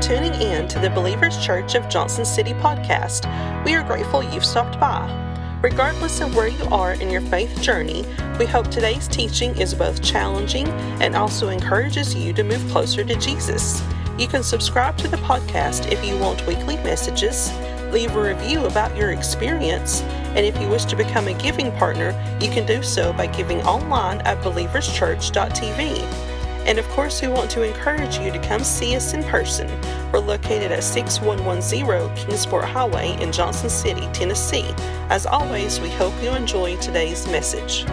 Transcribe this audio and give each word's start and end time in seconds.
tuning 0.00 0.34
in 0.40 0.68
to 0.68 0.78
the 0.78 0.90
Believers 0.90 1.44
Church 1.44 1.74
of 1.74 1.88
Johnson 1.88 2.24
City 2.24 2.52
podcast. 2.54 3.24
We 3.64 3.74
are 3.74 3.82
grateful 3.82 4.22
you've 4.22 4.44
stopped 4.44 4.78
by. 4.78 5.14
Regardless 5.60 6.20
of 6.20 6.36
where 6.36 6.46
you 6.46 6.64
are 6.66 6.92
in 6.92 7.10
your 7.10 7.20
faith 7.22 7.60
journey, 7.60 8.04
we 8.38 8.46
hope 8.46 8.68
today's 8.68 9.08
teaching 9.08 9.56
is 9.58 9.74
both 9.74 10.00
challenging 10.00 10.68
and 11.02 11.16
also 11.16 11.48
encourages 11.48 12.14
you 12.14 12.32
to 12.34 12.44
move 12.44 12.64
closer 12.70 13.02
to 13.02 13.16
Jesus. 13.16 13.82
You 14.18 14.28
can 14.28 14.44
subscribe 14.44 14.96
to 14.98 15.08
the 15.08 15.16
podcast 15.18 15.90
if 15.90 16.04
you 16.04 16.16
want 16.18 16.46
weekly 16.46 16.76
messages, 16.76 17.52
leave 17.90 18.14
a 18.14 18.22
review 18.22 18.66
about 18.66 18.96
your 18.96 19.10
experience, 19.10 20.02
and 20.02 20.46
if 20.46 20.56
you 20.60 20.68
wish 20.68 20.84
to 20.86 20.96
become 20.96 21.26
a 21.26 21.34
giving 21.34 21.72
partner, 21.72 22.12
you 22.40 22.50
can 22.50 22.64
do 22.64 22.84
so 22.84 23.12
by 23.12 23.26
giving 23.26 23.60
online 23.62 24.20
at 24.20 24.40
believerschurch.tv. 24.42 26.27
And 26.68 26.78
of 26.78 26.86
course, 26.90 27.22
we 27.22 27.28
want 27.28 27.50
to 27.52 27.62
encourage 27.62 28.18
you 28.18 28.30
to 28.30 28.38
come 28.40 28.62
see 28.62 28.94
us 28.94 29.14
in 29.14 29.22
person. 29.24 29.66
We're 30.12 30.18
located 30.18 30.70
at 30.70 30.84
6110 30.84 32.14
Kingsport 32.14 32.66
Highway 32.66 33.16
in 33.22 33.32
Johnson 33.32 33.70
City, 33.70 34.06
Tennessee. 34.12 34.66
As 35.08 35.24
always, 35.24 35.80
we 35.80 35.88
hope 35.88 36.12
you 36.22 36.28
enjoy 36.28 36.76
today's 36.76 37.26
message. 37.28 37.86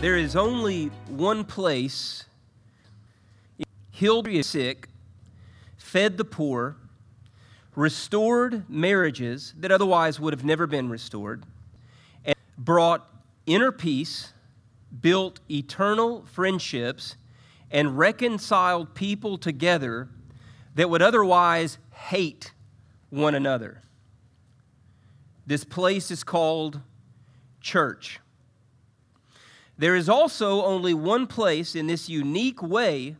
There 0.00 0.16
is 0.16 0.36
only 0.36 0.92
one 1.08 1.42
place 1.42 2.26
healed 3.90 4.26
the 4.26 4.40
sick, 4.44 4.88
fed 5.78 6.16
the 6.16 6.24
poor, 6.24 6.76
restored 7.74 8.70
marriages 8.70 9.52
that 9.58 9.72
otherwise 9.72 10.20
would 10.20 10.32
have 10.32 10.44
never 10.44 10.68
been 10.68 10.88
restored, 10.88 11.42
and 12.24 12.36
brought 12.56 13.04
inner 13.46 13.72
peace 13.72 14.32
built 15.00 15.40
eternal 15.50 16.24
friendships 16.26 17.16
and 17.70 17.98
reconciled 17.98 18.94
people 18.94 19.38
together 19.38 20.08
that 20.74 20.88
would 20.88 21.02
otherwise 21.02 21.78
hate 21.92 22.52
one 23.10 23.34
another. 23.34 23.82
This 25.46 25.64
place 25.64 26.10
is 26.10 26.24
called 26.24 26.80
church. 27.60 28.20
There 29.76 29.94
is 29.94 30.08
also 30.08 30.64
only 30.64 30.92
one 30.92 31.26
place 31.26 31.74
in 31.74 31.86
this 31.86 32.08
unique 32.08 32.62
way 32.62 33.16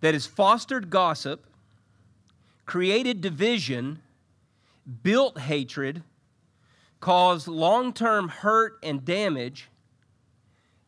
that 0.00 0.14
has 0.14 0.26
fostered 0.26 0.88
gossip, 0.88 1.46
created 2.64 3.20
division, 3.20 4.00
built 5.02 5.38
hatred, 5.38 6.02
caused 7.00 7.48
long 7.48 7.92
term 7.92 8.28
hurt 8.28 8.78
and 8.82 9.04
damage, 9.04 9.68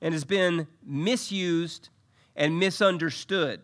and 0.03 0.13
has 0.13 0.25
been 0.25 0.67
misused 0.85 1.89
and 2.35 2.59
misunderstood. 2.59 3.61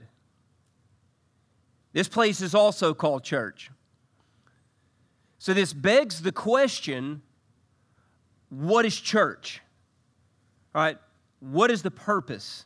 This 1.92 2.08
place 2.08 2.41
is 2.41 2.55
also 2.55 2.95
called 2.95 3.25
church. 3.25 3.70
So, 5.41 5.53
this 5.53 5.72
begs 5.72 6.22
the 6.22 6.33
question 6.33 7.22
what 8.50 8.86
is 8.86 8.98
church? 8.98 9.61
All 10.75 10.83
right, 10.83 10.98
what 11.41 11.70
is 11.70 11.83
the 11.83 11.91
purpose? 11.91 12.64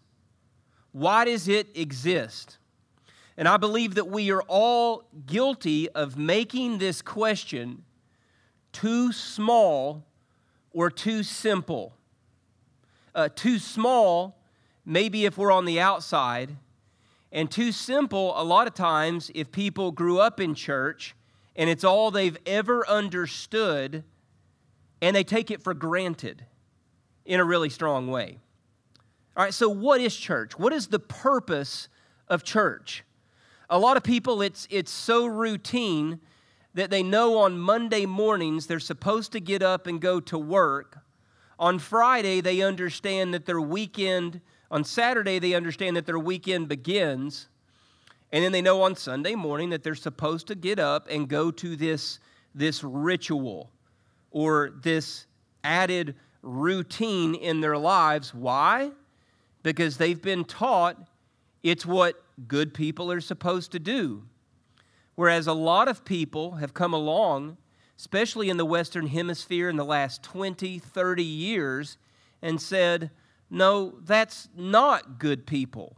Why 0.93 1.25
does 1.25 1.49
it 1.49 1.69
exist? 1.75 2.59
And 3.37 3.49
I 3.49 3.57
believe 3.57 3.95
that 3.95 4.09
we 4.09 4.31
are 4.31 4.43
all 4.43 5.05
guilty 5.27 5.89
of 5.89 6.17
making 6.19 6.79
this 6.79 7.01
question 7.03 7.85
too 8.73 9.13
small 9.13 10.05
or 10.73 10.91
too 10.91 11.23
simple 11.23 11.95
uh, 13.15 13.29
too 13.35 13.59
small, 13.59 14.39
maybe 14.85 15.25
if 15.25 15.37
we're 15.37 15.53
on 15.53 15.65
the 15.65 15.81
outside, 15.81 16.57
and 17.31 17.51
too 17.51 17.73
simple 17.73 18.33
a 18.41 18.45
lot 18.45 18.67
of 18.67 18.75
times 18.75 19.31
if 19.35 19.51
people 19.51 19.91
grew 19.91 20.21
up 20.21 20.39
in 20.39 20.55
church 20.55 21.15
and 21.57 21.69
it's 21.71 21.85
all 21.85 22.11
they've 22.11 22.37
ever 22.47 22.87
understood 22.89 24.05
and 25.01 25.17
they 25.17 25.25
take 25.25 25.51
it 25.51 25.63
for 25.63 25.75
granted 25.75 26.45
in 27.25 27.41
a 27.41 27.45
really 27.45 27.71
strong 27.71 28.09
way. 28.09 28.39
All 29.37 29.45
right, 29.45 29.55
so 29.55 29.69
what 29.69 30.01
is 30.01 30.15
church? 30.15 30.59
What 30.59 30.73
is 30.73 30.89
the 30.89 30.99
purpose 30.99 31.89
of 32.29 32.45
church? 32.45 33.03
A 33.71 33.79
lot 33.79 33.97
of 33.97 34.03
people, 34.03 34.43
it's, 34.43 34.69
it's 34.71 34.91
so 34.91 35.25
routine 35.25 36.21
that 36.75 36.91
they 36.91 37.03
know 37.03 37.39
on 37.39 37.59
Monday 37.59 38.05
mornings 38.05 38.67
they're 38.67 38.79
supposed 38.79 39.33
to 39.33 39.41
get 39.41 39.63
up 39.63 39.87
and 39.87 40.01
go 40.01 40.21
to 40.21 40.39
work 40.39 40.99
on 41.63 41.79
Friday, 41.79 42.41
they 42.41 42.61
understand 42.61 43.33
that 43.33 43.47
their 43.47 43.61
weekend, 43.61 44.41
on 44.73 44.83
Saturday, 44.83 45.39
they 45.39 45.55
understand 45.55 45.95
that 45.97 46.07
their 46.07 46.19
weekend 46.19 46.69
begins. 46.69 47.49
And 48.33 48.43
then 48.43 48.51
they 48.51 48.61
know 48.61 48.83
on 48.83 48.97
Sunday 48.97 49.37
morning 49.37 49.71
that 49.71 49.85
they're 49.85 49.95
supposed 49.95 50.49
to 50.49 50.57
get 50.57 50.81
up 50.81 51.07
and 51.09 51.29
go 51.29 51.53
to 51.53 51.77
this, 51.77 52.19
this 52.53 52.83
ritual 52.83 53.71
or 54.33 54.73
this 54.83 55.27
added 55.63 56.17
routine 56.43 57.37
in 57.37 57.61
their 57.61 57.79
lives. 57.79 58.35
Why? 58.35 58.91
Because 59.63 59.99
they've 59.99 60.21
been 60.21 60.45
taught 60.45 60.97
it's 61.63 61.87
what 61.87 62.25
good 62.49 62.75
people 62.75 63.13
are 63.13 63.21
supposed 63.21 63.71
to 63.71 63.79
do. 63.79 64.25
Whereas 65.15 65.47
a 65.47 65.53
lot 65.53 65.87
of 65.87 66.05
people 66.05 66.57
have 66.57 66.75
come 66.75 66.93
along 66.93 67.57
especially 68.03 68.51
in 68.51 68.57
the 68.57 68.65
Western 68.65 69.07
Hemisphere 69.07 69.69
in 69.69 69.77
the 69.77 69.85
last 69.85 70.25
20, 70.25 70.81
30 70.81 71.23
years, 71.23 71.99
and 72.43 72.61
said, 72.61 73.13
no, 73.49 73.95
that's 74.03 74.49
not 74.57 75.21
good 75.21 75.47
people. 75.47 75.97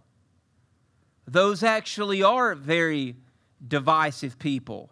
Those 1.26 1.62
actually 1.62 2.22
are 2.22 2.54
very 2.54 3.16
divisive 3.66 4.38
people. 4.38 4.91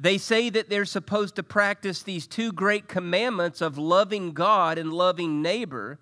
They 0.00 0.18
say 0.18 0.50
that 0.50 0.68
they're 0.68 0.84
supposed 0.84 1.36
to 1.36 1.44
practice 1.44 2.02
these 2.02 2.26
two 2.26 2.50
great 2.50 2.88
commandments 2.88 3.60
of 3.60 3.78
loving 3.78 4.32
God 4.32 4.78
and 4.78 4.92
loving 4.92 5.40
neighbor. 5.40 6.00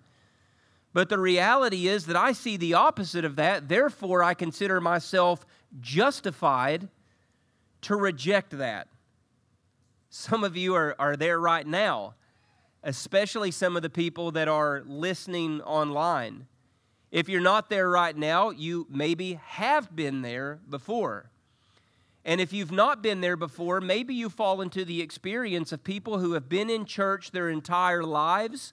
But 0.95 1.11
the 1.11 1.19
reality 1.19 1.87
is 1.87 2.07
that 2.07 2.17
I 2.17 2.33
see 2.33 2.57
the 2.57 2.73
opposite 2.73 3.27
of 3.27 3.37
that. 3.37 3.69
Therefore, 3.69 4.23
I 4.23 4.33
consider 4.33 4.81
myself 4.81 5.45
justified 5.83 6.89
to 7.83 7.95
reject 7.95 8.57
that. 8.57 8.89
Some 10.11 10.43
of 10.43 10.57
you 10.57 10.75
are, 10.75 10.97
are 10.99 11.17
there 11.17 11.39
right 11.39 11.67
now, 11.67 12.15
especially 12.83 13.51
some 13.51 13.77
of 13.77 13.83
the 13.83 13.91
people 13.91 14.33
that 14.33 14.49
are 14.49 14.83
listening 14.87 15.61
online. 15.63 16.47
If 17.11 17.29
you're 17.29 17.41
not 17.41 17.69
there 17.69 17.91
right 17.91 18.17
now, 18.17 18.51
you 18.51 18.87
maybe 18.91 19.35
have 19.45 19.95
been 19.95 20.23
there 20.23 20.61
before. 20.69 21.31
And 22.25 22.41
if 22.41 22.53
you've 22.53 22.73
not 22.73 23.03
been 23.03 23.21
there 23.21 23.37
before, 23.37 23.81
maybe 23.81 24.15
you 24.15 24.29
fall 24.29 24.61
into 24.61 24.85
the 24.85 25.01
experience 25.01 25.73
of 25.73 25.85
people 25.85 26.19
who 26.19 26.33
have 26.33 26.49
been 26.49 26.69
in 26.69 26.85
church 26.85 27.31
their 27.31 27.49
entire 27.49 28.03
lives 28.03 28.73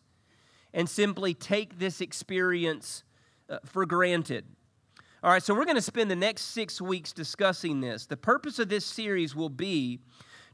and 0.74 0.90
simply 0.90 1.34
take 1.34 1.80
this 1.80 2.02
experience 2.02 3.04
uh, 3.50 3.60
for 3.64 3.86
granted. 3.86 4.46
All 5.24 5.32
right, 5.32 5.42
so 5.42 5.54
we're 5.54 5.66
going 5.66 5.76
to 5.76 5.82
spend 5.82 6.12
the 6.12 6.16
next 6.16 6.44
six 6.44 6.82
weeks 6.82 7.14
discussing 7.14 7.82
this. 7.82 8.06
The 8.06 8.18
purpose 8.18 8.60
of 8.60 8.70
this 8.70 8.86
series 8.86 9.36
will 9.36 9.50
be 9.50 10.00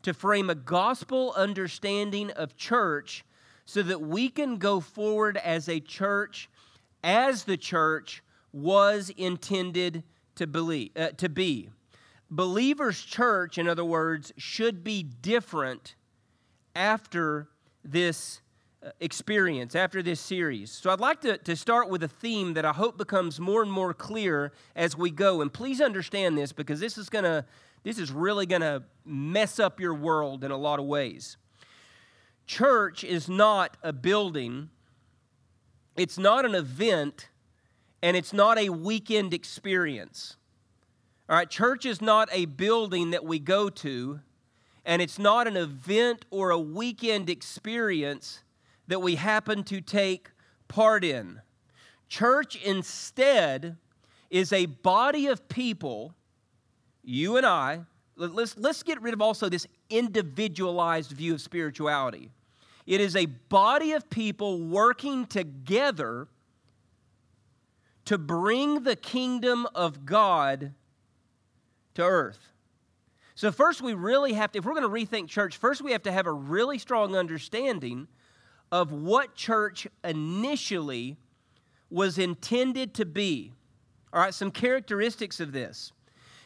to 0.03 0.13
frame 0.13 0.49
a 0.49 0.55
gospel 0.55 1.33
understanding 1.35 2.31
of 2.31 2.55
church 2.55 3.23
so 3.65 3.81
that 3.83 4.01
we 4.01 4.29
can 4.29 4.57
go 4.57 4.79
forward 4.79 5.37
as 5.37 5.69
a 5.69 5.79
church 5.79 6.49
as 7.03 7.43
the 7.43 7.57
church 7.57 8.23
was 8.51 9.09
intended 9.17 10.03
to, 10.35 10.47
believe, 10.47 10.91
uh, 10.95 11.09
to 11.17 11.29
be. 11.29 11.69
Believers' 12.29 13.01
church, 13.03 13.57
in 13.57 13.67
other 13.67 13.85
words, 13.85 14.31
should 14.37 14.83
be 14.83 15.03
different 15.03 15.95
after 16.75 17.49
this 17.83 18.41
uh, 18.83 18.89
experience, 18.99 19.75
after 19.75 20.01
this 20.01 20.19
series. 20.19 20.71
So 20.71 20.89
I'd 20.89 20.99
like 20.99 21.21
to, 21.21 21.37
to 21.37 21.55
start 21.55 21.89
with 21.89 22.03
a 22.03 22.07
theme 22.07 22.53
that 22.53 22.65
I 22.65 22.71
hope 22.71 22.97
becomes 22.97 23.39
more 23.39 23.61
and 23.61 23.71
more 23.71 23.93
clear 23.93 24.53
as 24.75 24.97
we 24.97 25.11
go. 25.11 25.41
And 25.41 25.51
please 25.51 25.81
understand 25.81 26.37
this 26.37 26.51
because 26.51 26.79
this 26.79 26.97
is 26.97 27.09
going 27.09 27.25
to 27.25 27.45
this 27.83 27.97
is 27.97 28.11
really 28.11 28.45
going 28.45 28.61
to 28.61 28.83
mess 29.05 29.59
up 29.59 29.79
your 29.79 29.93
world 29.93 30.43
in 30.43 30.51
a 30.51 30.57
lot 30.57 30.79
of 30.79 30.85
ways. 30.85 31.37
Church 32.45 33.03
is 33.03 33.29
not 33.29 33.77
a 33.81 33.93
building, 33.93 34.69
it's 35.95 36.17
not 36.17 36.45
an 36.45 36.55
event, 36.55 37.29
and 38.01 38.17
it's 38.17 38.33
not 38.33 38.57
a 38.57 38.69
weekend 38.69 39.33
experience. 39.33 40.37
All 41.29 41.37
right, 41.37 41.49
church 41.49 41.85
is 41.85 42.01
not 42.01 42.29
a 42.31 42.45
building 42.45 43.11
that 43.11 43.23
we 43.23 43.39
go 43.39 43.69
to, 43.69 44.19
and 44.85 45.01
it's 45.01 45.17
not 45.17 45.47
an 45.47 45.55
event 45.55 46.25
or 46.29 46.49
a 46.49 46.59
weekend 46.59 47.29
experience 47.29 48.43
that 48.87 48.99
we 48.99 49.15
happen 49.15 49.63
to 49.63 49.79
take 49.79 50.31
part 50.67 51.05
in. 51.05 51.41
Church 52.09 52.57
instead 52.57 53.77
is 54.29 54.51
a 54.51 54.65
body 54.65 55.27
of 55.27 55.47
people 55.47 56.13
you 57.03 57.37
and 57.37 57.45
I, 57.45 57.81
let's, 58.15 58.57
let's 58.57 58.83
get 58.83 59.01
rid 59.01 59.13
of 59.13 59.21
also 59.21 59.49
this 59.49 59.67
individualized 59.89 61.11
view 61.11 61.33
of 61.33 61.41
spirituality. 61.41 62.29
It 62.85 63.01
is 63.01 63.15
a 63.15 63.25
body 63.25 63.93
of 63.93 64.09
people 64.09 64.59
working 64.59 65.25
together 65.25 66.27
to 68.05 68.17
bring 68.17 68.83
the 68.83 68.95
kingdom 68.95 69.67
of 69.75 70.05
God 70.05 70.73
to 71.93 72.03
earth. 72.03 72.39
So, 73.35 73.51
first, 73.51 73.81
we 73.81 73.93
really 73.93 74.33
have 74.33 74.51
to, 74.51 74.59
if 74.59 74.65
we're 74.65 74.73
going 74.73 74.83
to 74.83 74.89
rethink 74.89 75.27
church, 75.27 75.57
first 75.57 75.81
we 75.81 75.91
have 75.93 76.03
to 76.03 76.11
have 76.11 76.27
a 76.27 76.31
really 76.31 76.77
strong 76.77 77.15
understanding 77.15 78.07
of 78.71 78.91
what 78.91 79.35
church 79.35 79.87
initially 80.03 81.17
was 81.89 82.17
intended 82.17 82.93
to 82.95 83.05
be. 83.05 83.53
All 84.13 84.21
right, 84.21 84.33
some 84.33 84.51
characteristics 84.51 85.39
of 85.39 85.51
this. 85.51 85.91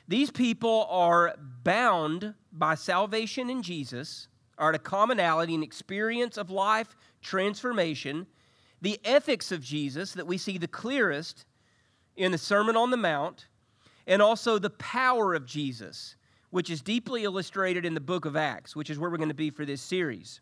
These 0.08 0.32
people 0.32 0.88
are 0.90 1.36
bound 1.64 2.36
by 2.52 2.76
salvation 2.76 3.50
in 3.50 3.64
Jesus, 3.64 4.28
are 4.58 4.70
at 4.70 4.76
a 4.76 4.80
commonality 4.80 5.56
and 5.56 5.64
experience 5.64 6.38
of 6.38 6.50
life 6.50 6.96
transformation. 7.22 8.28
The 8.82 9.00
ethics 9.04 9.52
of 9.52 9.62
Jesus 9.62 10.14
that 10.14 10.28
we 10.28 10.38
see 10.38 10.58
the 10.58 10.68
clearest 10.68 11.46
in 12.16 12.32
the 12.32 12.38
Sermon 12.38 12.78
on 12.78 12.92
the 12.92 12.98
Mount, 12.98 13.48
and 14.08 14.22
also 14.22 14.60
the 14.60 14.70
power 14.70 15.34
of 15.34 15.46
Jesus, 15.46 16.16
which 16.52 16.70
is 16.70 16.82
deeply 16.82 17.24
illustrated 17.24 17.86
in 17.86 17.96
the 17.96 18.00
book 18.00 18.26
of 18.26 18.36
Acts, 18.36 18.76
which 18.76 18.90
is 18.90 19.00
where 19.00 19.10
we're 19.10 19.18
going 19.18 19.30
to 19.30 19.36
be 19.36 19.50
for 19.50 19.66
this 19.66 19.82
series. 19.82 20.40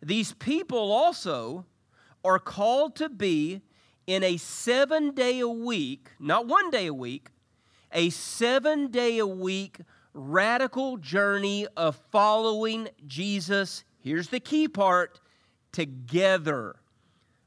These 0.00 0.32
people 0.34 0.92
also 0.92 1.66
are 2.24 2.38
called 2.38 2.96
to 2.96 3.08
be 3.08 3.60
in 4.06 4.22
a 4.22 4.36
seven 4.36 5.14
day 5.14 5.40
a 5.40 5.48
week, 5.48 6.10
not 6.18 6.46
one 6.46 6.70
day 6.70 6.86
a 6.86 6.94
week, 6.94 7.30
a 7.94 8.10
seven 8.10 8.88
day 8.88 9.18
a 9.18 9.26
week 9.26 9.78
radical 10.12 10.96
journey 10.96 11.66
of 11.76 11.96
following 12.10 12.88
Jesus. 13.06 13.84
Here's 14.00 14.28
the 14.28 14.40
key 14.40 14.68
part 14.68 15.20
together. 15.72 16.76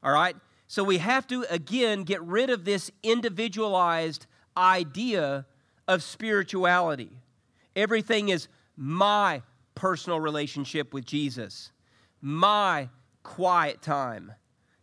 All 0.04 0.12
right? 0.12 0.36
So 0.68 0.84
we 0.84 0.98
have 0.98 1.28
to, 1.28 1.46
again, 1.50 2.04
get 2.04 2.22
rid 2.24 2.50
of 2.50 2.66
this 2.66 2.92
individualized 3.04 4.26
idea 4.56 5.46
of 5.88 6.04
spirituality. 6.04 7.12
Everything 7.76 8.30
is 8.30 8.48
my 8.76 9.42
personal 9.76 10.20
relationship 10.20 10.94
with 10.94 11.06
Jesus, 11.06 11.72
my 12.22 12.90
quiet 13.24 13.82
time, 13.82 14.34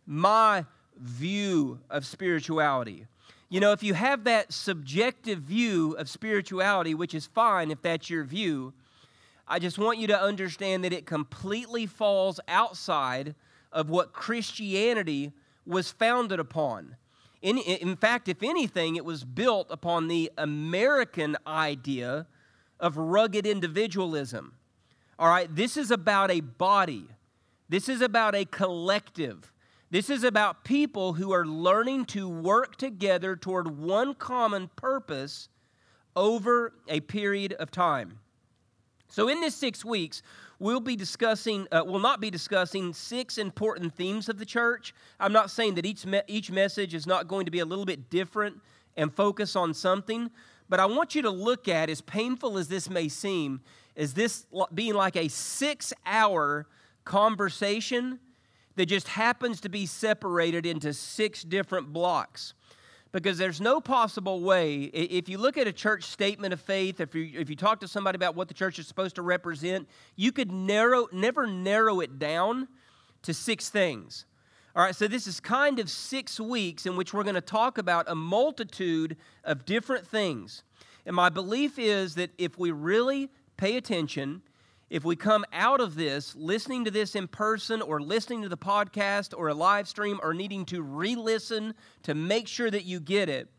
my 0.05 0.65
view 0.97 1.79
of 1.89 2.05
spirituality. 2.05 3.05
You 3.55 3.61
know, 3.61 3.71
if 3.71 3.83
you 3.83 3.93
have 3.93 4.25
that 4.25 4.51
subjective 4.51 5.39
view 5.39 5.93
of 5.93 6.09
spirituality, 6.09 6.93
which 6.93 7.13
is 7.13 7.27
fine 7.27 7.71
if 7.71 7.81
that's 7.81 8.09
your 8.09 8.25
view, 8.25 8.73
I 9.47 9.59
just 9.59 9.77
want 9.77 9.97
you 9.97 10.07
to 10.07 10.21
understand 10.21 10.83
that 10.83 10.91
it 10.91 11.05
completely 11.05 11.85
falls 11.85 12.41
outside 12.49 13.33
of 13.71 13.89
what 13.89 14.11
Christianity 14.11 15.31
was 15.65 15.89
founded 15.89 16.37
upon. 16.37 16.97
In, 17.41 17.57
in 17.57 17.95
fact, 17.95 18.27
if 18.27 18.43
anything, 18.43 18.97
it 18.97 19.05
was 19.05 19.23
built 19.23 19.67
upon 19.69 20.09
the 20.09 20.33
American 20.37 21.37
idea 21.47 22.27
of 22.77 22.97
rugged 22.97 23.47
individualism. 23.47 24.55
All 25.17 25.29
right, 25.29 25.47
this 25.55 25.77
is 25.77 25.91
about 25.91 26.29
a 26.29 26.41
body, 26.41 27.07
this 27.69 27.87
is 27.87 28.01
about 28.01 28.35
a 28.35 28.43
collective. 28.43 29.53
This 29.95 30.09
is 30.09 30.25
about 30.25 30.65
people 30.65 31.13
who 31.13 31.31
are 31.31 31.45
learning 31.45 32.03
to 32.07 32.27
work 32.27 32.75
together 32.75 33.37
toward 33.37 33.77
one 33.79 34.13
common 34.13 34.69
purpose 34.75 35.47
over 36.17 36.73
a 36.89 36.99
period 36.99 37.53
of 37.53 37.71
time. 37.71 38.19
So, 39.07 39.29
in 39.29 39.39
this 39.39 39.55
six 39.55 39.85
weeks, 39.85 40.21
we'll 40.59 40.81
be 40.81 40.97
discussing, 40.97 41.65
uh, 41.71 41.83
we'll 41.85 41.99
not 41.99 42.19
be 42.19 42.29
discussing 42.29 42.91
six 42.91 43.37
important 43.37 43.95
themes 43.95 44.27
of 44.27 44.37
the 44.37 44.43
church. 44.43 44.93
I'm 45.17 45.31
not 45.31 45.49
saying 45.49 45.75
that 45.75 45.85
each, 45.85 46.05
me- 46.05 46.23
each 46.27 46.51
message 46.51 46.93
is 46.93 47.07
not 47.07 47.29
going 47.29 47.45
to 47.45 47.51
be 47.51 47.59
a 47.59 47.65
little 47.65 47.85
bit 47.85 48.09
different 48.09 48.57
and 48.97 49.13
focus 49.13 49.55
on 49.55 49.73
something, 49.73 50.29
but 50.67 50.81
I 50.81 50.87
want 50.87 51.15
you 51.15 51.21
to 51.21 51.29
look 51.29 51.69
at, 51.69 51.89
as 51.89 52.01
painful 52.01 52.57
as 52.57 52.67
this 52.67 52.89
may 52.89 53.07
seem, 53.07 53.61
as 53.95 54.13
this 54.13 54.45
being 54.73 54.95
like 54.95 55.15
a 55.15 55.29
six 55.29 55.93
hour 56.05 56.67
conversation 57.05 58.19
that 58.75 58.87
just 58.87 59.07
happens 59.07 59.61
to 59.61 59.69
be 59.69 59.85
separated 59.85 60.65
into 60.65 60.93
six 60.93 61.43
different 61.43 61.93
blocks. 61.93 62.53
Because 63.11 63.37
there's 63.37 63.61
no 63.61 63.79
possible 63.79 64.41
way 64.41 64.83
if 64.83 65.29
you 65.29 65.37
look 65.37 65.57
at 65.57 65.67
a 65.67 65.71
church 65.71 66.03
statement 66.03 66.51
of 66.51 66.59
faith 66.59 66.99
if 66.99 67.15
you, 67.15 67.31
if 67.39 67.49
you 67.49 67.55
talk 67.55 67.79
to 67.79 67.87
somebody 67.87 68.17
about 68.17 68.35
what 68.35 68.49
the 68.49 68.53
church 68.53 68.77
is 68.77 68.87
supposed 68.87 69.15
to 69.15 69.21
represent 69.21 69.87
you 70.17 70.33
could 70.33 70.51
narrow 70.51 71.07
never 71.13 71.47
narrow 71.47 72.01
it 72.01 72.19
down 72.19 72.67
to 73.21 73.33
six 73.33 73.69
things. 73.69 74.25
All 74.75 74.83
right 74.83 74.93
so 74.93 75.07
this 75.07 75.27
is 75.27 75.39
kind 75.39 75.79
of 75.79 75.89
six 75.89 76.41
weeks 76.41 76.85
in 76.85 76.97
which 76.97 77.13
we're 77.13 77.23
going 77.23 77.35
to 77.35 77.41
talk 77.41 77.77
about 77.77 78.09
a 78.09 78.15
multitude 78.15 79.15
of 79.45 79.63
different 79.63 80.05
things. 80.05 80.63
And 81.05 81.15
my 81.15 81.29
belief 81.29 81.79
is 81.79 82.15
that 82.15 82.31
if 82.37 82.59
we 82.59 82.71
really 82.71 83.29
pay 83.55 83.77
attention 83.77 84.41
if 84.89 85.03
we 85.03 85.15
come 85.15 85.45
out 85.51 85.81
of 85.81 85.95
this 85.95 86.35
listening 86.35 86.85
to 86.85 86.91
this 86.91 87.15
in 87.15 87.27
person 87.27 87.81
or 87.81 87.99
listening 87.99 88.43
to 88.43 88.49
the 88.49 88.57
podcast 88.57 89.33
or 89.35 89.47
a 89.47 89.53
live 89.53 89.87
stream 89.87 90.19
or 90.21 90.33
needing 90.33 90.65
to 90.65 90.81
re 90.81 91.15
listen 91.15 91.73
to 92.03 92.13
make 92.13 92.47
sure 92.47 92.69
that 92.69 92.85
you 92.85 92.99
get 92.99 93.27
it, 93.27 93.49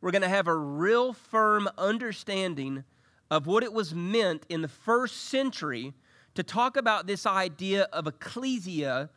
we're 0.00 0.12
going 0.12 0.22
to 0.22 0.28
have 0.28 0.46
a 0.46 0.54
real 0.54 1.12
firm 1.12 1.68
understanding 1.76 2.84
of 3.30 3.46
what 3.46 3.64
it 3.64 3.72
was 3.72 3.94
meant 3.94 4.44
in 4.48 4.62
the 4.62 4.68
first 4.68 5.24
century 5.24 5.92
to 6.34 6.42
talk 6.42 6.76
about 6.76 7.06
this 7.06 7.26
idea 7.26 7.88
of 7.92 8.06
ecclesia 8.06 9.10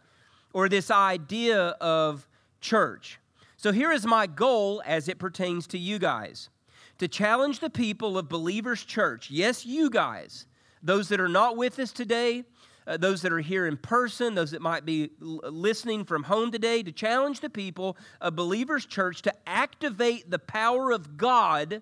or 0.54 0.68
this 0.68 0.90
idea 0.90 1.68
of 1.80 2.28
church. 2.60 3.19
So 3.58 3.72
here 3.72 3.92
is 3.92 4.06
my 4.08 4.25
goal 4.25 4.81
as 4.86 5.08
it 5.08 5.19
pertains 5.19 5.68
to 5.68 5.78
you 5.78 6.00
guys 6.00 6.50
to 6.98 7.08
challenge 7.08 7.60
the 7.60 7.69
people 7.69 8.18
of 8.18 8.28
Believers 8.28 8.84
Church, 8.84 9.30
yes, 9.31 9.66
you 9.66 9.90
guys 9.90 10.46
those 10.83 11.10
that 11.10 11.19
are 11.19 11.30
not 11.30 11.57
with 11.57 11.80
us 11.80 11.92
today, 11.92 12.44
uh, 12.88 12.98
those 12.98 13.22
that 13.22 13.31
are 13.31 13.39
here 13.39 13.68
in 13.68 13.78
person, 13.78 14.36
those 14.36 14.51
that 14.51 14.62
might 14.62 14.86
be 14.86 15.12
l- 15.22 15.39
listening 15.44 16.04
from 16.04 16.24
home 16.24 16.51
today, 16.51 16.81
to 16.83 16.92
challenge 16.92 17.39
the 17.39 17.50
people 17.50 17.95
of 18.19 18.36
Believers 18.36 18.86
Church 18.86 19.22
to 19.22 19.33
activate 19.48 20.30
the 20.30 20.39
power 20.39 20.92
of 20.92 21.18
God 21.18 21.81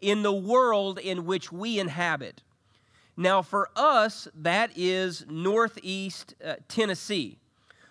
in 0.00 0.22
the 0.22 0.32
world 0.32 0.98
in 0.98 1.26
which 1.26 1.50
we 1.50 1.78
inhabit. 1.78 2.42
Now, 3.16 3.42
for 3.42 3.68
us, 3.76 4.28
that 4.34 4.70
is 4.76 5.24
Northeast 5.28 6.34
uh, 6.44 6.54
Tennessee. 6.68 7.38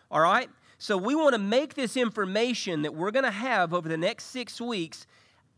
All 0.10 0.22
right? 0.22 0.50
So, 0.78 0.98
we 0.98 1.14
want 1.14 1.34
to 1.34 1.40
make 1.40 1.76
this 1.76 1.96
information 1.96 2.82
that 2.82 2.96
we're 2.96 3.12
going 3.12 3.26
to 3.26 3.32
have 3.32 3.74
over 3.74 3.88
the 3.88 3.98
next 3.98 4.26
six 4.26 4.60
weeks 4.60 5.06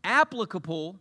applicable 0.04 0.96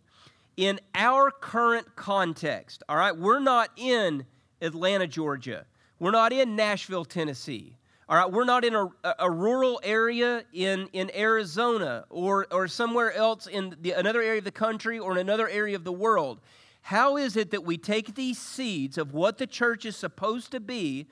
in 0.58 0.80
our 0.96 1.32
current 1.32 1.96
context, 1.96 2.84
all 2.88 2.98
right, 2.98 3.16
we're 3.16 3.40
not 3.40 3.70
in 3.76 4.26
Atlanta, 4.62 5.08
Georgia. 5.08 5.66
We're 6.00 6.12
not 6.12 6.34
in 6.34 6.56
Nashville, 6.56 7.06
Tennessee. 7.06 7.78
All 8.10 8.18
right, 8.18 8.32
we're 8.32 8.46
not 8.46 8.66
in 8.66 8.76
a, 8.76 8.90
a 9.20 9.32
rural 9.32 9.80
area 9.84 10.44
in, 10.52 10.88
in 10.94 11.10
Arizona 11.16 12.06
or, 12.10 12.48
or 12.52 12.68
somewhere 12.68 13.14
else 13.14 13.48
in 13.48 13.76
the, 13.82 13.92
another 13.92 14.22
area 14.22 14.40
of 14.40 14.44
the 14.44 14.52
country 14.52 15.00
or 15.00 15.14
in 15.14 15.18
another 15.18 15.48
area 15.48 15.76
of 15.76 15.84
the 15.84 15.94
world. 15.94 16.42
How 16.82 17.16
is 17.16 17.38
it 17.38 17.52
that 17.52 17.64
we 17.64 17.78
take 17.78 18.16
these 18.16 18.38
seeds 18.38 18.98
of 18.98 19.14
what 19.14 19.38
the 19.38 19.48
church 19.48 19.86
is 19.86 19.96
supposed 19.96 20.52
to 20.52 20.60
be 20.60 21.08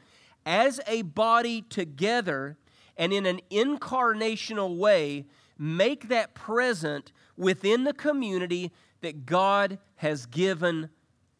as 0.45 0.81
a 0.86 1.03
body 1.03 1.62
together 1.62 2.57
and 2.98 3.13
in 3.13 3.25
an 3.25 3.39
incarnational 3.50 4.75
way 4.75 5.25
make 5.57 6.10
that 6.10 6.33
present 6.33 7.13
within 7.38 7.86
the 7.86 7.93
community 7.93 8.71
that 9.01 9.25
God 9.25 9.79
has 9.96 10.25
given 10.25 10.89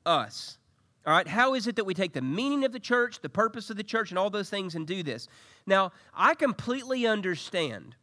us. 0.06 0.58
All 1.06 1.14
right, 1.14 1.28
how 1.28 1.56
is 1.56 1.66
it 1.66 1.76
that 1.78 1.86
we 1.86 1.96
take 1.96 2.14
the 2.14 2.22
meaning 2.22 2.64
of 2.64 2.72
the 2.72 2.80
church, 2.80 3.22
the 3.22 3.30
purpose 3.30 3.70
of 3.72 3.78
the 3.78 3.84
church, 3.84 4.12
and 4.12 4.20
all 4.20 4.30
those 4.30 4.50
things 4.50 4.76
and 4.76 4.86
do 4.86 5.02
this? 5.02 5.28
Now, 5.66 5.94
I 6.14 6.36
completely 6.36 7.08
understand. 7.08 7.96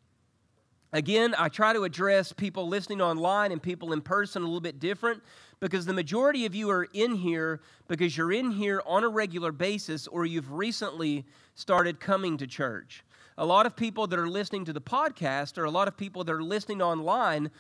Again, 0.93 1.35
I 1.39 1.49
try 1.49 1.75
to 1.75 1.85
address 1.85 2.33
people 2.33 2.67
listening 2.67 3.01
online 3.01 3.53
and 3.53 3.63
people 3.63 3.93
in 3.93 4.01
person 4.01 4.43
a 4.43 4.47
little 4.47 4.61
bit 4.61 4.81
different 4.81 5.23
because 5.61 5.85
the 5.85 5.93
majority 5.93 6.47
of 6.47 6.55
you 6.55 6.71
are 6.71 6.89
in 6.95 7.15
here 7.15 7.61
because 7.89 8.17
you're 8.17 8.33
in 8.33 8.51
here 8.51 8.83
on 8.87 9.05
a 9.05 9.09
regular 9.09 9.53
basis 9.53 10.07
or 10.07 10.25
you've 10.25 10.51
recently 10.51 11.27
started 11.55 12.01
coming 12.01 12.39
to 12.39 12.47
church. 12.47 13.05
A 13.37 13.45
lot 13.45 13.67
of 13.67 13.77
people 13.77 14.07
that 14.07 14.19
are 14.19 14.29
listening 14.29 14.65
to 14.65 14.73
the 14.73 14.81
podcast 14.81 15.59
or 15.59 15.65
a 15.65 15.71
lot 15.71 15.89
of 15.89 15.97
people 15.97 16.25
that 16.25 16.33
are 16.33 16.43
listening 16.43 16.81
online 16.81 17.51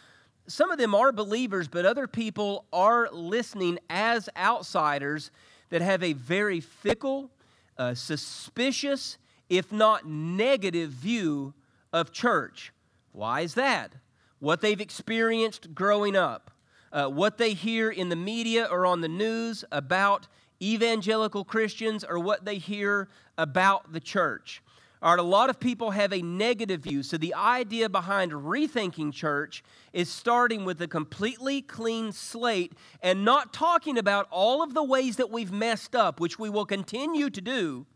some 0.49 0.71
of 0.71 0.78
them 0.78 0.95
are 0.95 1.12
believers, 1.12 1.69
but 1.69 1.87
other 1.87 2.07
people 2.07 2.64
are 2.73 3.09
listening 3.12 3.78
as 3.88 4.28
outsiders 4.37 5.31
that 5.69 5.83
have 5.83 6.02
a 6.02 6.14
very 6.14 6.61
fickle, 6.61 7.31
uh, 7.76 7.95
suspicious, 7.95 9.19
if 9.49 9.71
not 9.71 10.07
negative 10.07 10.90
view 10.90 11.55
of 11.93 12.12
church. 12.12 12.73
Why 13.12 13.43
is 13.43 13.55
that? 13.55 13.93
What 14.38 14.61
they've 14.61 14.81
experienced 14.81 15.75
growing 15.75 16.17
up, 16.17 16.50
uh, 16.93 17.09
what 17.09 17.38
they 17.38 17.52
hear 17.52 17.90
in 17.90 18.09
the 18.09 18.17
media 18.17 18.67
or 18.71 18.87
on 18.87 19.00
the 19.00 19.09
news 19.09 19.64
about 19.71 20.28
evangelical 20.61 21.45
Christians, 21.45 22.05
or 22.05 22.19
what 22.19 22.45
they 22.45 22.59
hear 22.59 23.09
about 23.37 23.93
the 23.93 24.00
church. 24.00 24.61
All 25.00 25.12
right, 25.12 25.21
a 25.21 25.23
lot 25.23 25.49
of 25.49 25.61
people 25.61 25.93
have 25.93 26.12
a 26.12 26.23
negative 26.23 26.81
view. 26.81 27.05
So 27.05 27.17
the 27.17 27.35
idea 27.35 27.88
behind 27.88 28.33
rethinking 28.33 29.12
church 29.12 29.62
is 29.93 30.09
starting 30.09 30.64
with 30.64 30.83
a 30.83 30.88
completely 30.88 31.62
clean 31.62 32.11
slate 32.11 32.73
and 33.00 33.25
not 33.25 33.52
talking 33.52 33.97
about 33.97 34.26
all 34.31 34.61
of 34.62 34.75
the 34.75 34.83
ways 34.83 35.17
that 35.17 35.31
we've 35.31 35.52
messed 35.52 35.95
up, 35.95 36.19
which 36.19 36.38
we 36.38 36.50
will 36.50 36.67
continue 36.67 37.31
to 37.31 37.40
do 37.40 37.87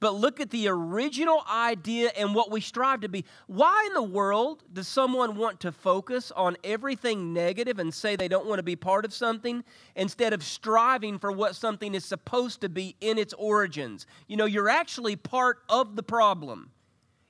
but 0.00 0.14
look 0.14 0.40
at 0.40 0.50
the 0.50 0.66
original 0.68 1.44
idea 1.48 2.10
and 2.16 2.34
what 2.34 2.50
we 2.50 2.60
strive 2.60 3.02
to 3.02 3.08
be. 3.08 3.24
Why 3.46 3.84
in 3.86 3.94
the 3.94 4.02
world 4.02 4.64
does 4.72 4.88
someone 4.88 5.36
want 5.36 5.60
to 5.60 5.72
focus 5.72 6.32
on 6.34 6.56
everything 6.64 7.34
negative 7.34 7.78
and 7.78 7.92
say 7.92 8.16
they 8.16 8.28
don't 8.28 8.46
want 8.46 8.58
to 8.58 8.64
be 8.64 8.76
part 8.76 9.04
of 9.04 9.12
something 9.12 9.62
instead 9.94 10.32
of 10.32 10.42
striving 10.42 11.18
for 11.18 11.30
what 11.30 11.54
something 11.54 11.94
is 11.94 12.04
supposed 12.04 12.62
to 12.62 12.70
be 12.70 12.96
in 13.00 13.18
its 13.18 13.34
origins? 13.34 14.06
You 14.26 14.38
know, 14.38 14.46
you're 14.46 14.70
actually 14.70 15.16
part 15.16 15.58
of 15.68 15.96
the 15.96 16.02
problem, 16.02 16.70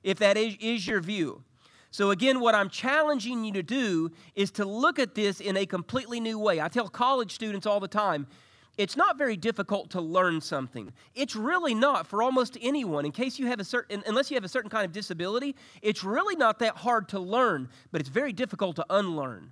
if 0.01 0.17
that 0.19 0.37
is, 0.37 0.55
is 0.61 0.87
your 0.87 1.01
view. 1.01 1.43
So, 1.93 2.11
again, 2.11 2.39
what 2.39 2.55
I'm 2.55 2.69
challenging 2.69 3.43
you 3.43 3.51
to 3.51 3.63
do 3.63 4.11
is 4.33 4.49
to 4.51 4.63
look 4.63 4.97
at 4.97 5.13
this 5.13 5.41
in 5.41 5.57
a 5.57 5.65
completely 5.65 6.21
new 6.21 6.39
way. 6.39 6.61
I 6.61 6.69
tell 6.69 6.87
college 6.87 7.33
students 7.33 7.65
all 7.65 7.81
the 7.81 7.89
time 7.89 8.27
it's 8.77 8.95
not 8.95 9.17
very 9.17 9.35
difficult 9.35 9.89
to 9.91 10.01
learn 10.01 10.41
something. 10.41 10.91
It's 11.13 11.35
really 11.35 11.75
not 11.75 12.07
for 12.07 12.23
almost 12.23 12.57
anyone. 12.61 13.05
In 13.05 13.11
case 13.11 13.37
you 13.37 13.47
have 13.47 13.59
a 13.59 13.63
certain, 13.63 14.03
unless 14.05 14.31
you 14.31 14.35
have 14.35 14.45
a 14.45 14.49
certain 14.49 14.69
kind 14.69 14.85
of 14.85 14.91
disability, 14.91 15.55
it's 15.81 16.03
really 16.03 16.35
not 16.35 16.59
that 16.59 16.77
hard 16.77 17.09
to 17.09 17.19
learn, 17.19 17.69
but 17.91 18.01
it's 18.01 18.09
very 18.09 18.33
difficult 18.33 18.77
to 18.77 18.85
unlearn. 18.89 19.51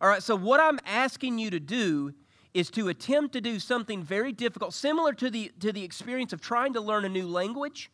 All 0.00 0.08
right, 0.08 0.22
so 0.22 0.34
what 0.36 0.60
I'm 0.60 0.78
asking 0.86 1.38
you 1.38 1.50
to 1.50 1.60
do 1.60 2.14
is 2.52 2.70
to 2.70 2.88
attempt 2.88 3.32
to 3.32 3.40
do 3.40 3.58
something 3.58 4.02
very 4.02 4.32
difficult, 4.32 4.72
similar 4.72 5.12
to 5.12 5.28
the, 5.28 5.50
to 5.60 5.72
the 5.72 5.82
experience 5.82 6.32
of 6.32 6.40
trying 6.40 6.72
to 6.72 6.80
learn 6.80 7.04
a 7.04 7.08
new 7.08 7.26
language, 7.26 7.90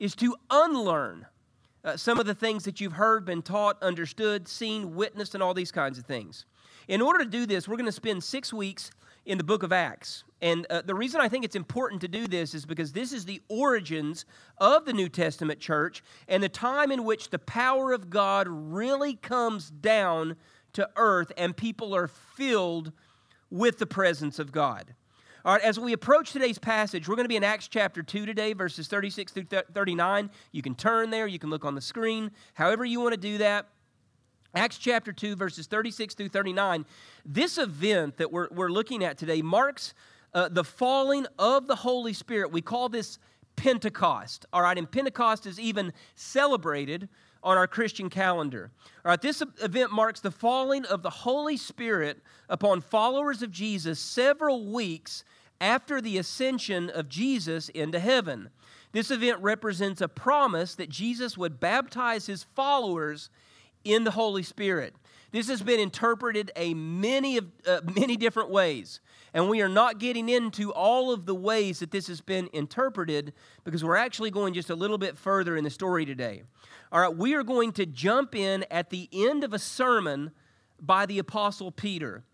is 0.00 0.14
to 0.16 0.34
unlearn 0.50 1.26
uh, 1.84 1.96
some 1.96 2.18
of 2.18 2.26
the 2.26 2.34
things 2.34 2.64
that 2.64 2.80
you've 2.80 2.94
heard, 2.94 3.24
been 3.24 3.42
taught, 3.42 3.80
understood, 3.82 4.48
seen, 4.48 4.94
witnessed, 4.94 5.34
and 5.34 5.42
all 5.42 5.52
these 5.52 5.72
kinds 5.72 5.98
of 5.98 6.06
things. 6.06 6.46
In 6.88 7.02
order 7.02 7.20
to 7.20 7.30
do 7.30 7.46
this, 7.46 7.68
we're 7.68 7.76
going 7.76 7.86
to 7.86 7.92
spend 7.92 8.22
six 8.22 8.52
weeks 8.52 8.90
in 9.24 9.38
the 9.38 9.44
book 9.44 9.62
of 9.62 9.72
Acts. 9.72 10.24
And 10.40 10.66
uh, 10.70 10.82
the 10.82 10.94
reason 10.94 11.20
I 11.20 11.28
think 11.28 11.44
it's 11.44 11.54
important 11.54 12.00
to 12.00 12.08
do 12.08 12.26
this 12.26 12.54
is 12.54 12.64
because 12.64 12.92
this 12.92 13.12
is 13.12 13.24
the 13.24 13.40
origins 13.48 14.24
of 14.58 14.84
the 14.84 14.92
New 14.92 15.08
Testament 15.08 15.60
church 15.60 16.02
and 16.26 16.42
the 16.42 16.48
time 16.48 16.90
in 16.90 17.04
which 17.04 17.30
the 17.30 17.38
power 17.38 17.92
of 17.92 18.10
God 18.10 18.48
really 18.48 19.14
comes 19.14 19.70
down 19.70 20.36
to 20.72 20.88
earth 20.96 21.30
and 21.36 21.56
people 21.56 21.94
are 21.94 22.08
filled 22.08 22.92
with 23.50 23.78
the 23.78 23.86
presence 23.86 24.38
of 24.38 24.50
God. 24.50 24.94
All 25.44 25.52
right, 25.52 25.62
as 25.62 25.78
we 25.78 25.92
approach 25.92 26.32
today's 26.32 26.58
passage, 26.58 27.08
we're 27.08 27.16
going 27.16 27.24
to 27.24 27.28
be 27.28 27.36
in 27.36 27.44
Acts 27.44 27.68
chapter 27.68 28.02
2 28.02 28.26
today, 28.26 28.52
verses 28.52 28.86
36 28.86 29.32
through 29.32 29.46
39. 29.74 30.30
You 30.52 30.62
can 30.62 30.74
turn 30.74 31.10
there, 31.10 31.26
you 31.26 31.38
can 31.38 31.50
look 31.50 31.64
on 31.64 31.74
the 31.74 31.80
screen, 31.80 32.30
however 32.54 32.84
you 32.84 33.00
want 33.00 33.14
to 33.14 33.20
do 33.20 33.38
that. 33.38 33.66
Acts 34.54 34.76
chapter 34.76 35.12
2, 35.12 35.34
verses 35.34 35.66
36 35.66 36.14
through 36.14 36.28
39. 36.28 36.84
This 37.24 37.56
event 37.56 38.18
that 38.18 38.30
we're, 38.30 38.48
we're 38.50 38.68
looking 38.68 39.02
at 39.02 39.16
today 39.16 39.40
marks 39.40 39.94
uh, 40.34 40.48
the 40.50 40.64
falling 40.64 41.26
of 41.38 41.66
the 41.66 41.76
Holy 41.76 42.12
Spirit. 42.12 42.52
We 42.52 42.60
call 42.60 42.90
this 42.90 43.18
Pentecost. 43.56 44.44
All 44.52 44.60
right, 44.60 44.76
and 44.76 44.90
Pentecost 44.90 45.46
is 45.46 45.58
even 45.58 45.92
celebrated 46.16 47.08
on 47.42 47.56
our 47.56 47.66
Christian 47.66 48.10
calendar. 48.10 48.70
All 49.04 49.10
right, 49.10 49.20
this 49.20 49.42
event 49.62 49.90
marks 49.90 50.20
the 50.20 50.30
falling 50.30 50.84
of 50.84 51.02
the 51.02 51.10
Holy 51.10 51.56
Spirit 51.56 52.22
upon 52.50 52.82
followers 52.82 53.42
of 53.42 53.50
Jesus 53.50 53.98
several 53.98 54.66
weeks 54.70 55.24
after 55.62 56.00
the 56.02 56.18
ascension 56.18 56.90
of 56.90 57.08
Jesus 57.08 57.70
into 57.70 57.98
heaven. 57.98 58.50
This 58.92 59.10
event 59.10 59.38
represents 59.40 60.02
a 60.02 60.08
promise 60.08 60.74
that 60.74 60.90
Jesus 60.90 61.38
would 61.38 61.58
baptize 61.58 62.26
his 62.26 62.42
followers 62.42 63.30
in 63.84 64.04
the 64.04 64.10
Holy 64.10 64.42
Spirit. 64.42 64.94
This 65.32 65.48
has 65.48 65.62
been 65.62 65.80
interpreted 65.80 66.50
a 66.56 66.74
many 66.74 67.38
of 67.38 67.46
uh, 67.66 67.80
many 67.96 68.16
different 68.16 68.50
ways, 68.50 69.00
and 69.32 69.48
we 69.48 69.62
are 69.62 69.68
not 69.68 69.98
getting 69.98 70.28
into 70.28 70.72
all 70.72 71.10
of 71.10 71.26
the 71.26 71.34
ways 71.34 71.80
that 71.80 71.90
this 71.90 72.06
has 72.06 72.20
been 72.20 72.48
interpreted 72.52 73.32
because 73.64 73.82
we're 73.82 73.96
actually 73.96 74.30
going 74.30 74.54
just 74.54 74.70
a 74.70 74.74
little 74.74 74.98
bit 74.98 75.16
further 75.16 75.56
in 75.56 75.64
the 75.64 75.70
story 75.70 76.04
today. 76.04 76.42
All 76.92 77.00
right, 77.00 77.16
we 77.16 77.34
are 77.34 77.42
going 77.42 77.72
to 77.72 77.86
jump 77.86 78.34
in 78.34 78.66
at 78.70 78.90
the 78.90 79.08
end 79.12 79.44
of 79.44 79.54
a 79.54 79.58
sermon 79.58 80.32
by 80.78 81.06
the 81.06 81.18
apostle 81.18 81.72
Peter, 81.72 82.24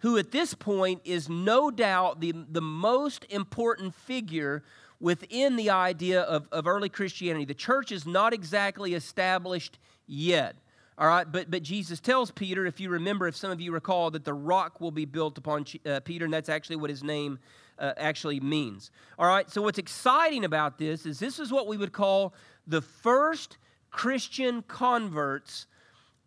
who 0.00 0.16
at 0.16 0.30
this 0.30 0.54
point 0.54 1.00
is 1.04 1.28
no 1.28 1.70
doubt 1.70 2.20
the, 2.20 2.32
the 2.48 2.60
most 2.60 3.26
important 3.30 3.94
figure 3.94 4.62
within 5.00 5.56
the 5.56 5.70
idea 5.70 6.20
of, 6.22 6.46
of 6.52 6.68
early 6.68 6.88
Christianity. 6.88 7.44
The 7.44 7.54
church 7.54 7.90
is 7.90 8.06
not 8.06 8.32
exactly 8.32 8.94
established 8.94 9.78
yet. 10.06 10.56
All 10.96 11.08
right, 11.08 11.30
but, 11.30 11.50
but 11.50 11.64
Jesus 11.64 11.98
tells 11.98 12.30
Peter, 12.30 12.66
if 12.66 12.78
you 12.78 12.88
remember, 12.88 13.26
if 13.26 13.34
some 13.34 13.50
of 13.50 13.60
you 13.60 13.72
recall, 13.72 14.12
that 14.12 14.24
the 14.24 14.34
rock 14.34 14.80
will 14.80 14.92
be 14.92 15.04
built 15.04 15.36
upon 15.38 15.64
uh, 15.84 15.98
Peter, 16.00 16.24
and 16.24 16.32
that's 16.32 16.48
actually 16.48 16.76
what 16.76 16.88
his 16.88 17.02
name 17.02 17.40
uh, 17.80 17.94
actually 17.96 18.38
means. 18.38 18.92
All 19.18 19.26
right, 19.26 19.50
so 19.50 19.60
what's 19.62 19.78
exciting 19.78 20.44
about 20.44 20.78
this 20.78 21.04
is 21.04 21.18
this 21.18 21.40
is 21.40 21.50
what 21.50 21.66
we 21.66 21.76
would 21.76 21.92
call 21.92 22.32
the 22.66 22.80
first 22.80 23.58
Christian 23.90 24.62
converts 24.62 25.66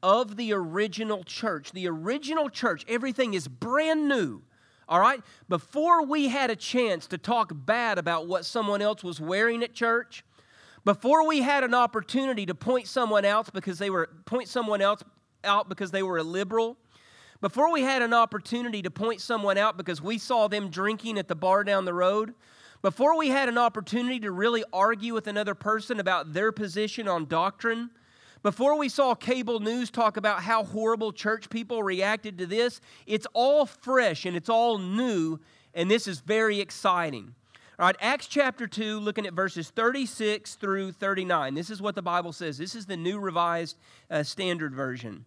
of 0.03 0.36
the 0.36 0.51
original 0.53 1.24
church. 1.24 1.71
The 1.71 1.88
original 1.88 2.50
church, 2.50 2.83
everything 2.89 3.33
is 3.33 3.47
brand 3.47 4.09
new. 4.09 4.41
All 4.89 5.00
right, 5.00 5.21
before 5.47 6.05
we 6.05 6.27
had 6.27 6.50
a 6.50 6.55
chance 6.55 7.07
to 7.07 7.17
talk 7.17 7.51
bad 7.53 7.97
about 7.97 8.27
what 8.27 8.45
someone 8.45 8.81
else 8.81 9.03
was 9.03 9.19
wearing 9.19 9.63
at 9.63 9.74
church, 9.74 10.24
before 10.88 11.27
we 11.27 11.41
had 11.41 11.65
an 11.65 11.74
opportunity 11.74 12.46
to 12.46 12.56
point 12.56 12.88
someone 12.88 13.25
else 13.25 13.50
because 13.50 13.77
they 13.77 13.89
were 13.89 14.08
point 14.24 14.48
someone 14.48 14.82
else 14.82 15.03
out 15.44 15.67
because 15.67 15.91
they 15.91 16.01
were 16.01 16.20
a 16.20 16.24
liberal, 16.24 16.77
before 17.41 17.74
we 17.74 17.82
had 17.82 18.01
an 18.01 18.13
opportunity 18.13 18.82
to 18.82 18.89
point 18.89 19.20
someone 19.20 19.58
out 19.58 19.75
because 19.75 20.01
we 20.01 20.17
saw 20.17 20.48
them 20.48 20.70
drinking 20.70 21.17
at 21.17 21.27
the 21.27 21.36
bar 21.36 21.65
down 21.65 21.84
the 21.84 21.94
road, 21.94 22.34
before 22.82 23.17
we 23.17 23.27
had 23.27 23.50
an 23.50 23.58
opportunity 23.58 24.17
to 24.22 24.32
really 24.32 24.63
argue 24.72 25.13
with 25.13 25.27
another 25.27 25.53
person 25.53 26.00
about 26.00 26.32
their 26.32 26.53
position 26.53 27.06
on 27.10 27.25
doctrine, 27.25 27.89
before 28.41 28.77
we 28.77 28.88
saw 28.88 29.13
cable 29.13 29.60
news 29.60 29.91
talk 29.91 30.15
about 30.15 30.41
how 30.41 30.63
horrible 30.63 31.12
church 31.12 31.50
people 31.50 31.84
reacted 31.84 32.38
to 32.38 32.46
this, 32.46 32.79
it's 33.06 33.27
all 33.34 33.65
fresh 33.65 34.24
and 34.24 34.38
it's 34.38 34.48
all 34.48 34.77
new, 34.77 35.38
and 35.74 35.91
this 35.91 36.08
is 36.08 36.22
very 36.22 36.62
exciting. 36.62 37.36
All 37.79 37.86
right, 37.86 37.96
Acts 38.00 38.25
chapter 38.25 38.65
2, 38.65 39.00
looking 39.00 39.27
at 39.27 39.34
verses 39.34 39.69
36 39.69 40.55
through 40.55 40.93
39. 40.93 41.53
This 41.53 41.69
is 41.69 41.79
what 41.79 41.93
the 41.93 42.01
Bible 42.01 42.34
says. 42.34 42.57
This 42.57 42.74
is 42.74 42.88
the 42.88 42.98
New 42.98 43.19
Revised 43.19 43.77
uh, 44.10 44.24
Standard 44.24 44.74
Version. 44.74 45.25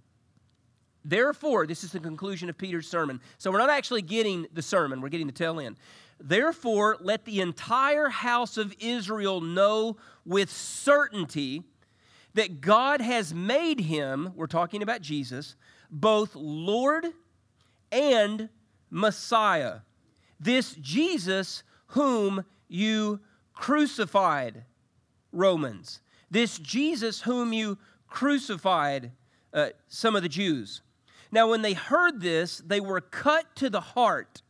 Therefore, 1.04 1.64
this 1.64 1.84
is 1.84 1.92
the 1.92 2.00
conclusion 2.00 2.48
of 2.50 2.58
Peter's 2.58 2.88
sermon. 2.88 3.20
So 3.38 3.52
we're 3.52 3.58
not 3.58 3.70
actually 3.70 4.02
getting 4.02 4.48
the 4.52 4.62
sermon, 4.62 5.00
we're 5.00 5.10
getting 5.10 5.28
the 5.28 5.32
tail 5.32 5.60
end. 5.60 5.76
Therefore, 6.18 6.96
let 6.98 7.24
the 7.24 7.40
entire 7.40 8.08
house 8.08 8.56
of 8.56 8.74
Israel 8.80 9.40
know 9.40 9.96
with 10.26 10.50
certainty 10.50 11.62
that 12.34 12.60
God 12.60 13.00
has 13.00 13.32
made 13.32 13.78
him, 13.78 14.32
we're 14.34 14.48
talking 14.48 14.82
about 14.82 15.02
Jesus, 15.02 15.54
both 15.88 16.34
Lord 16.34 17.06
and 17.92 18.48
Messiah. 18.90 19.82
This 20.40 20.74
Jesus 20.74 21.62
whom 21.90 22.44
you 22.68 23.20
crucified, 23.52 24.64
Romans. 25.32 26.00
This 26.30 26.58
Jesus 26.58 27.22
whom 27.22 27.52
you 27.52 27.78
crucified, 28.08 29.12
uh, 29.52 29.70
some 29.88 30.16
of 30.16 30.22
the 30.22 30.28
Jews. 30.28 30.82
Now, 31.32 31.50
when 31.50 31.62
they 31.62 31.74
heard 31.74 32.20
this, 32.20 32.58
they 32.64 32.80
were 32.80 33.00
cut 33.00 33.54
to 33.56 33.70
the 33.70 33.80
heart, 33.80 34.42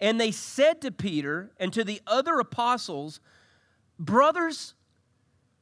and 0.00 0.20
they 0.20 0.30
said 0.30 0.80
to 0.82 0.90
Peter 0.90 1.50
and 1.58 1.72
to 1.72 1.84
the 1.84 2.00
other 2.06 2.38
apostles, 2.38 3.20
Brothers, 3.98 4.74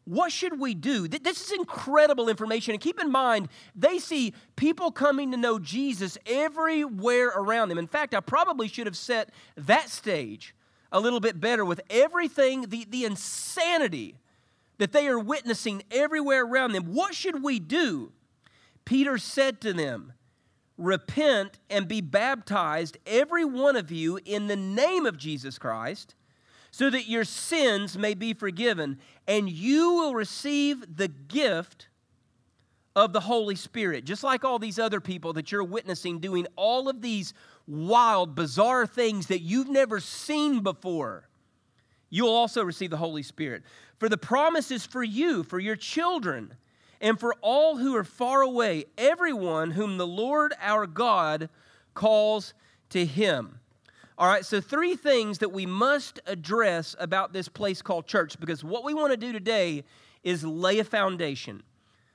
what 0.04 0.32
should 0.32 0.58
we 0.58 0.74
do? 0.74 1.06
This 1.08 1.40
is 1.40 1.52
incredible 1.52 2.30
information. 2.30 2.72
And 2.72 2.80
keep 2.80 2.98
in 2.98 3.10
mind, 3.10 3.48
they 3.74 3.98
see 3.98 4.32
people 4.56 4.90
coming 4.90 5.32
to 5.32 5.36
know 5.36 5.58
Jesus 5.58 6.16
everywhere 6.24 7.28
around 7.28 7.68
them. 7.68 7.76
In 7.76 7.88
fact, 7.88 8.14
I 8.14 8.20
probably 8.20 8.68
should 8.68 8.86
have 8.86 8.96
set 8.96 9.30
that 9.56 9.90
stage 9.90 10.54
a 10.90 11.00
little 11.00 11.20
bit 11.20 11.40
better 11.40 11.64
with 11.64 11.80
everything, 11.90 12.62
the, 12.62 12.86
the 12.88 13.04
insanity 13.04 14.16
that 14.78 14.92
they 14.92 15.08
are 15.08 15.18
witnessing 15.18 15.82
everywhere 15.90 16.44
around 16.44 16.72
them. 16.72 16.94
What 16.94 17.14
should 17.14 17.42
we 17.42 17.58
do? 17.58 18.12
Peter 18.84 19.18
said 19.18 19.60
to 19.60 19.72
them, 19.72 20.14
Repent 20.78 21.58
and 21.68 21.88
be 21.88 22.00
baptized, 22.00 22.98
every 23.04 23.44
one 23.44 23.74
of 23.74 23.90
you, 23.90 24.20
in 24.24 24.46
the 24.46 24.56
name 24.56 25.06
of 25.06 25.18
Jesus 25.18 25.58
Christ, 25.58 26.14
so 26.70 26.88
that 26.88 27.08
your 27.08 27.24
sins 27.24 27.98
may 27.98 28.14
be 28.14 28.32
forgiven, 28.32 28.98
and 29.26 29.50
you 29.50 29.92
will 29.94 30.14
receive 30.14 30.96
the 30.96 31.08
gift 31.08 31.88
of 32.98 33.12
the 33.12 33.20
Holy 33.20 33.54
Spirit. 33.54 34.04
Just 34.04 34.24
like 34.24 34.44
all 34.44 34.58
these 34.58 34.78
other 34.80 35.00
people 35.00 35.32
that 35.34 35.52
you're 35.52 35.62
witnessing 35.62 36.18
doing 36.18 36.48
all 36.56 36.88
of 36.88 37.00
these 37.00 37.32
wild, 37.68 38.34
bizarre 38.34 38.88
things 38.88 39.28
that 39.28 39.40
you've 39.40 39.68
never 39.68 40.00
seen 40.00 40.60
before. 40.64 41.28
you'll 42.10 42.34
also 42.34 42.64
receive 42.64 42.90
the 42.90 42.96
Holy 42.96 43.22
Spirit. 43.22 43.62
For 43.98 44.08
the 44.08 44.16
promise 44.16 44.72
is 44.72 44.84
for 44.84 45.04
you, 45.04 45.44
for 45.44 45.60
your 45.60 45.76
children, 45.76 46.54
and 47.00 47.20
for 47.20 47.34
all 47.40 47.76
who 47.76 47.94
are 47.94 48.04
far 48.04 48.42
away, 48.42 48.86
everyone 48.96 49.70
whom 49.70 49.96
the 49.96 50.06
Lord 50.06 50.52
our 50.60 50.86
God 50.86 51.48
calls 51.94 52.52
to 52.90 53.04
him. 53.06 53.60
All 54.16 54.26
right, 54.26 54.44
so 54.44 54.60
three 54.60 54.96
things 54.96 55.38
that 55.38 55.50
we 55.50 55.66
must 55.66 56.18
address 56.26 56.96
about 56.98 57.32
this 57.32 57.48
place 57.48 57.80
called 57.80 58.08
church 58.08 58.40
because 58.40 58.64
what 58.64 58.82
we 58.82 58.92
want 58.92 59.12
to 59.12 59.16
do 59.16 59.32
today 59.32 59.84
is 60.24 60.42
lay 60.42 60.80
a 60.80 60.84
foundation. 60.84 61.62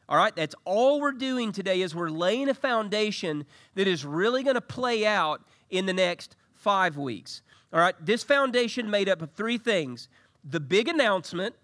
All 0.10 0.18
right, 0.18 0.36
that's 0.36 0.56
all 0.66 1.00
we're 1.00 1.14
doing 1.14 1.52
today 1.52 1.82
is 1.82 1.96
we're 1.96 2.10
laying 2.10 2.50
a 2.50 2.54
foundation 2.54 3.46
that 3.76 3.88
is 3.88 4.06
really 4.06 4.44
going 4.44 4.56
to 4.56 4.62
play 4.62 5.06
out 5.06 5.42
in 5.70 5.86
the 5.86 5.94
next 5.94 6.36
5 6.56 6.98
weeks. 6.98 7.42
All 7.72 7.80
right, 7.80 7.96
this 8.00 8.24
foundation 8.24 8.90
made 8.90 9.08
up 9.08 9.22
of 9.22 9.32
three 9.32 9.58
things. 9.58 10.10
The 10.44 10.60
big 10.60 10.88
announcement, 10.90 11.56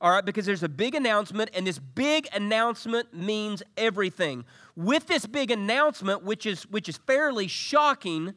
all 0.00 0.10
right, 0.10 0.24
because 0.24 0.46
there's 0.46 0.62
a 0.62 0.68
big 0.68 0.94
announcement, 0.94 1.50
and 1.54 1.66
this 1.66 1.78
big 1.78 2.26
announcement 2.34 3.14
means 3.14 3.62
everything. 3.76 4.44
With 4.74 5.06
this 5.06 5.26
big 5.26 5.50
announcement, 5.50 6.24
which 6.24 6.46
is 6.46 6.64
which 6.70 6.88
is 6.88 6.96
fairly 6.96 7.46
shocking, 7.46 8.34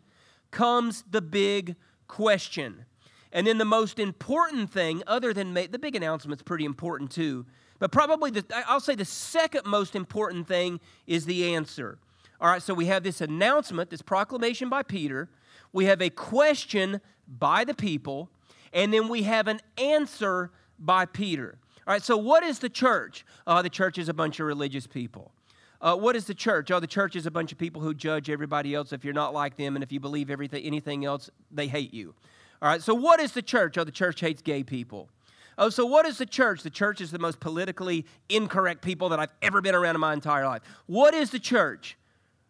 comes 0.52 1.04
the 1.10 1.22
big 1.22 1.76
question. 2.08 2.86
And 3.32 3.48
then 3.48 3.58
the 3.58 3.66
most 3.66 3.98
important 3.98 4.72
thing, 4.72 5.04
other 5.08 5.34
than 5.34 5.54
the 5.54 5.80
big 5.80 5.96
announcement's 5.96 6.44
pretty 6.44 6.66
important 6.66 7.12
too, 7.12 7.46
but 7.80 7.92
probably 7.92 8.32
the, 8.32 8.46
I'll 8.68 8.80
say 8.80 8.96
the 8.96 9.06
second 9.06 9.66
most 9.66 9.96
important 9.96 10.48
thing 10.48 10.80
is 11.06 11.26
the 11.26 11.54
answer. 11.54 11.98
All 12.40 12.50
right, 12.50 12.62
so 12.62 12.74
we 12.74 12.86
have 12.86 13.04
this 13.04 13.22
announcement, 13.22 13.90
this 13.90 14.02
proclamation 14.02 14.70
by 14.70 14.84
Peter. 14.84 15.30
We 15.74 15.86
have 15.86 16.02
a 16.02 16.10
question 16.10 17.02
by 17.28 17.64
the 17.64 17.74
people, 17.74 18.30
and 18.74 18.94
then 18.94 19.08
we 19.08 19.24
have 19.24 19.48
an 19.48 19.60
answer 19.78 20.52
by 20.80 21.06
Peter. 21.06 21.58
All 21.88 21.94
right, 21.94 22.04
so 22.04 22.18
what 22.18 22.44
is 22.44 22.60
the 22.60 22.70
church? 22.70 23.26
Uh, 23.46 23.62
the 23.62 23.70
church 23.70 23.98
is 23.98 24.10
a 24.10 24.14
bunch 24.14 24.40
of 24.40 24.46
religious 24.46 24.86
people. 24.86 25.32
Uh, 25.80 25.96
what 25.96 26.16
is 26.16 26.26
the 26.26 26.34
church? 26.34 26.72
Oh, 26.72 26.80
the 26.80 26.88
church 26.88 27.16
is 27.16 27.26
a 27.26 27.32
bunch 27.32 27.52
of 27.52 27.58
people 27.58 27.82
who 27.82 27.94
judge 27.94 28.30
everybody 28.30 28.74
else 28.74 28.94
if 28.94 29.04
you're 29.04 29.14
not 29.14 29.34
like 29.34 29.56
them, 29.58 29.76
and 29.76 29.84
if 29.84 29.92
you 29.92 30.00
believe 30.00 30.30
everything, 30.30 30.64
anything 30.64 31.06
else, 31.06 31.30
they 31.52 31.68
hate 31.68 31.94
you. 31.94 32.14
All 32.62 32.70
right, 32.70 32.82
so 32.82 32.94
what 32.94 33.20
is 33.20 33.32
the 33.34 33.42
church? 33.42 33.78
Oh, 33.78 33.84
the 33.84 33.92
church 33.92 34.20
hates 34.20 34.42
gay 34.42 34.64
people. 34.64 35.10
Oh, 35.58 35.70
so 35.70 35.86
what 35.86 36.06
is 36.06 36.18
the 36.20 36.26
church? 36.26 36.62
The 36.62 36.70
church 36.70 37.02
is 37.02 37.10
the 37.12 37.20
most 37.20 37.40
politically 37.40 38.06
incorrect 38.30 38.82
people 38.82 39.10
that 39.10 39.20
I've 39.20 39.34
ever 39.42 39.62
been 39.62 39.74
around 39.74 39.96
in 39.96 40.02
my 40.02 40.14
entire 40.14 40.46
life. 40.46 40.62
What 40.86 41.14
is 41.14 41.32
the 41.32 41.40
church? 41.40 41.98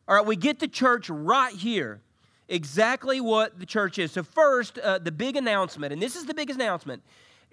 All 0.08 0.16
right, 0.16 0.26
we 0.26 0.36
get 0.36 0.60
the 0.60 0.68
church 0.68 1.10
right 1.10 1.54
here. 1.54 2.02
Exactly 2.50 3.20
what 3.20 3.60
the 3.60 3.66
church 3.66 4.00
is. 4.00 4.12
So, 4.12 4.24
first, 4.24 4.78
uh, 4.80 5.00
the 5.00 5.12
big 5.12 5.36
announcement, 5.36 5.92
and 5.92 6.02
this 6.02 6.16
is 6.16 6.26
the 6.26 6.34
biggest 6.34 6.60
announcement 6.60 7.04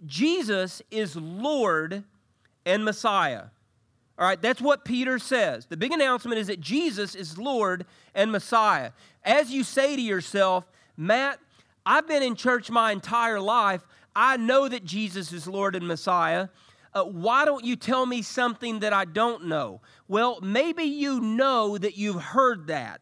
Jesus 0.07 0.83
is 0.91 1.17
Lord 1.17 2.05
and 2.67 2.85
Messiah. 2.85 3.45
All 4.17 4.27
right, 4.27 4.41
that's 4.41 4.63
what 4.63 4.85
Peter 4.85 5.19
says. 5.19 5.67
The 5.67 5.77
big 5.77 5.93
announcement 5.93 6.39
is 6.39 6.47
that 6.47 6.61
Jesus 6.61 7.17
is 7.17 7.37
Lord 7.37 7.85
and 8.15 8.31
Messiah. 8.31 8.93
As 9.25 9.51
you 9.51 9.65
say 9.65 9.97
to 9.97 10.03
yourself, 10.03 10.65
Matt, 10.97 11.41
I've 11.85 12.07
been 12.07 12.23
in 12.23 12.37
church 12.37 12.71
my 12.71 12.93
entire 12.93 13.41
life. 13.41 13.85
I 14.17 14.37
know 14.37 14.69
that 14.69 14.85
Jesus 14.85 15.33
is 15.33 15.47
Lord 15.47 15.75
and 15.75 15.89
Messiah. 15.89 16.49
Uh, 16.93 17.05
why 17.05 17.45
don't 17.45 17.65
you 17.65 17.75
tell 17.75 18.07
me 18.07 18.23
something 18.23 18.81
that 18.81 18.93
I 18.93 19.05
don't 19.05 19.47
know? 19.47 19.81
Well, 20.07 20.39
maybe 20.41 20.85
you 20.85 21.21
know 21.21 21.77
that 21.77 21.97
you've 21.97 22.23
heard 22.23 22.69
that, 22.69 23.01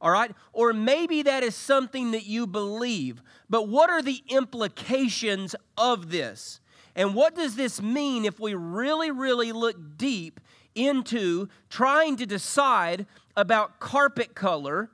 all 0.00 0.10
right? 0.10 0.30
Or 0.52 0.72
maybe 0.72 1.22
that 1.22 1.42
is 1.42 1.56
something 1.56 2.12
that 2.12 2.26
you 2.26 2.46
believe. 2.46 3.22
But 3.50 3.68
what 3.68 3.90
are 3.90 4.02
the 4.02 4.22
implications 4.28 5.56
of 5.76 6.10
this? 6.10 6.60
And 6.94 7.14
what 7.14 7.34
does 7.34 7.56
this 7.56 7.82
mean 7.82 8.24
if 8.24 8.38
we 8.38 8.54
really, 8.54 9.10
really 9.10 9.50
look 9.50 9.96
deep 9.96 10.38
into 10.76 11.48
trying 11.68 12.16
to 12.16 12.26
decide 12.26 13.06
about 13.36 13.80
carpet 13.80 14.34
color, 14.34 14.90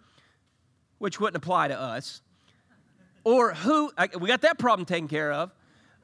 which 0.99 1.21
wouldn't 1.21 1.43
apply 1.43 1.69
to 1.69 1.79
us, 1.79 2.23
or 3.25 3.55
who, 3.55 3.91
we 4.19 4.29
got 4.29 4.43
that 4.43 4.59
problem 4.59 4.87
taken 4.87 5.09
care 5.09 5.33
of, 5.33 5.53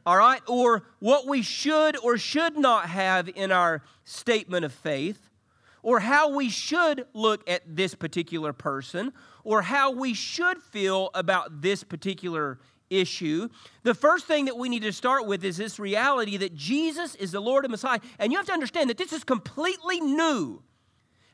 all 0.04 0.16
right, 0.16 0.40
or 0.46 0.84
what 1.00 1.26
we 1.26 1.42
should 1.42 1.96
or 1.98 2.16
should 2.18 2.56
not 2.56 2.88
have 2.88 3.28
in 3.28 3.50
our 3.50 3.82
statement 4.04 4.64
of 4.64 4.72
faith, 4.72 5.30
or 5.82 6.00
how 6.00 6.34
we 6.34 6.48
should 6.48 7.06
look 7.12 7.48
at 7.48 7.62
this 7.66 7.94
particular 7.94 8.52
person, 8.52 9.12
or 9.44 9.62
how 9.62 9.92
we 9.92 10.14
should 10.14 10.62
feel 10.62 11.10
about 11.14 11.62
this 11.62 11.84
particular 11.84 12.58
issue. 12.90 13.48
The 13.82 13.94
first 13.94 14.26
thing 14.26 14.46
that 14.46 14.56
we 14.56 14.68
need 14.68 14.82
to 14.82 14.92
start 14.92 15.26
with 15.26 15.44
is 15.44 15.56
this 15.56 15.78
reality 15.78 16.36
that 16.36 16.54
Jesus 16.54 17.14
is 17.16 17.32
the 17.32 17.40
Lord 17.40 17.64
and 17.64 17.70
Messiah. 17.70 18.00
And 18.18 18.32
you 18.32 18.38
have 18.38 18.46
to 18.46 18.52
understand 18.52 18.90
that 18.90 18.98
this 18.98 19.12
is 19.12 19.24
completely 19.24 20.00
new. 20.00 20.62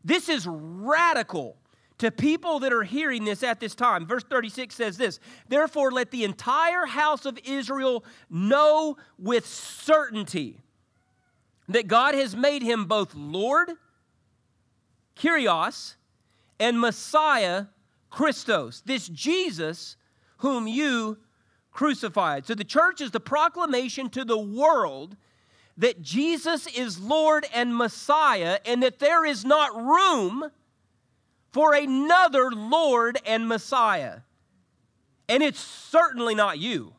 This 0.04 0.28
is 0.28 0.46
radical 0.46 1.56
to 1.98 2.10
people 2.10 2.60
that 2.60 2.72
are 2.72 2.82
hearing 2.82 3.24
this 3.24 3.42
at 3.42 3.60
this 3.60 3.74
time. 3.74 4.06
Verse 4.06 4.24
36 4.24 4.74
says 4.74 4.96
this 4.96 5.20
Therefore, 5.48 5.90
let 5.90 6.10
the 6.10 6.24
entire 6.24 6.86
house 6.86 7.26
of 7.26 7.38
Israel 7.44 8.04
know 8.30 8.96
with 9.18 9.46
certainty 9.46 10.60
that 11.68 11.86
God 11.86 12.14
has 12.14 12.36
made 12.36 12.62
him 12.62 12.86
both 12.86 13.14
Lord, 13.14 13.70
Kyrios, 15.16 15.94
and 16.58 16.80
Messiah, 16.80 17.66
Christos. 18.10 18.82
This 18.84 19.08
Jesus 19.08 19.96
whom 20.38 20.66
you 20.66 21.18
crucified. 21.72 22.46
So 22.46 22.54
the 22.54 22.64
church 22.64 23.00
is 23.00 23.10
the 23.10 23.20
proclamation 23.20 24.10
to 24.10 24.24
the 24.24 24.38
world 24.38 25.16
that 25.78 26.02
Jesus 26.02 26.66
is 26.66 27.00
Lord 27.00 27.46
and 27.54 27.74
Messiah 27.74 28.58
and 28.66 28.82
that 28.82 28.98
there 28.98 29.24
is 29.24 29.44
not 29.44 29.74
room 29.74 30.50
for 31.52 31.74
another 31.74 32.50
Lord 32.50 33.18
and 33.26 33.48
Messiah. 33.48 34.20
And 35.28 35.42
it's 35.42 35.60
certainly 35.60 36.34
not 36.34 36.58
you. 36.58 36.94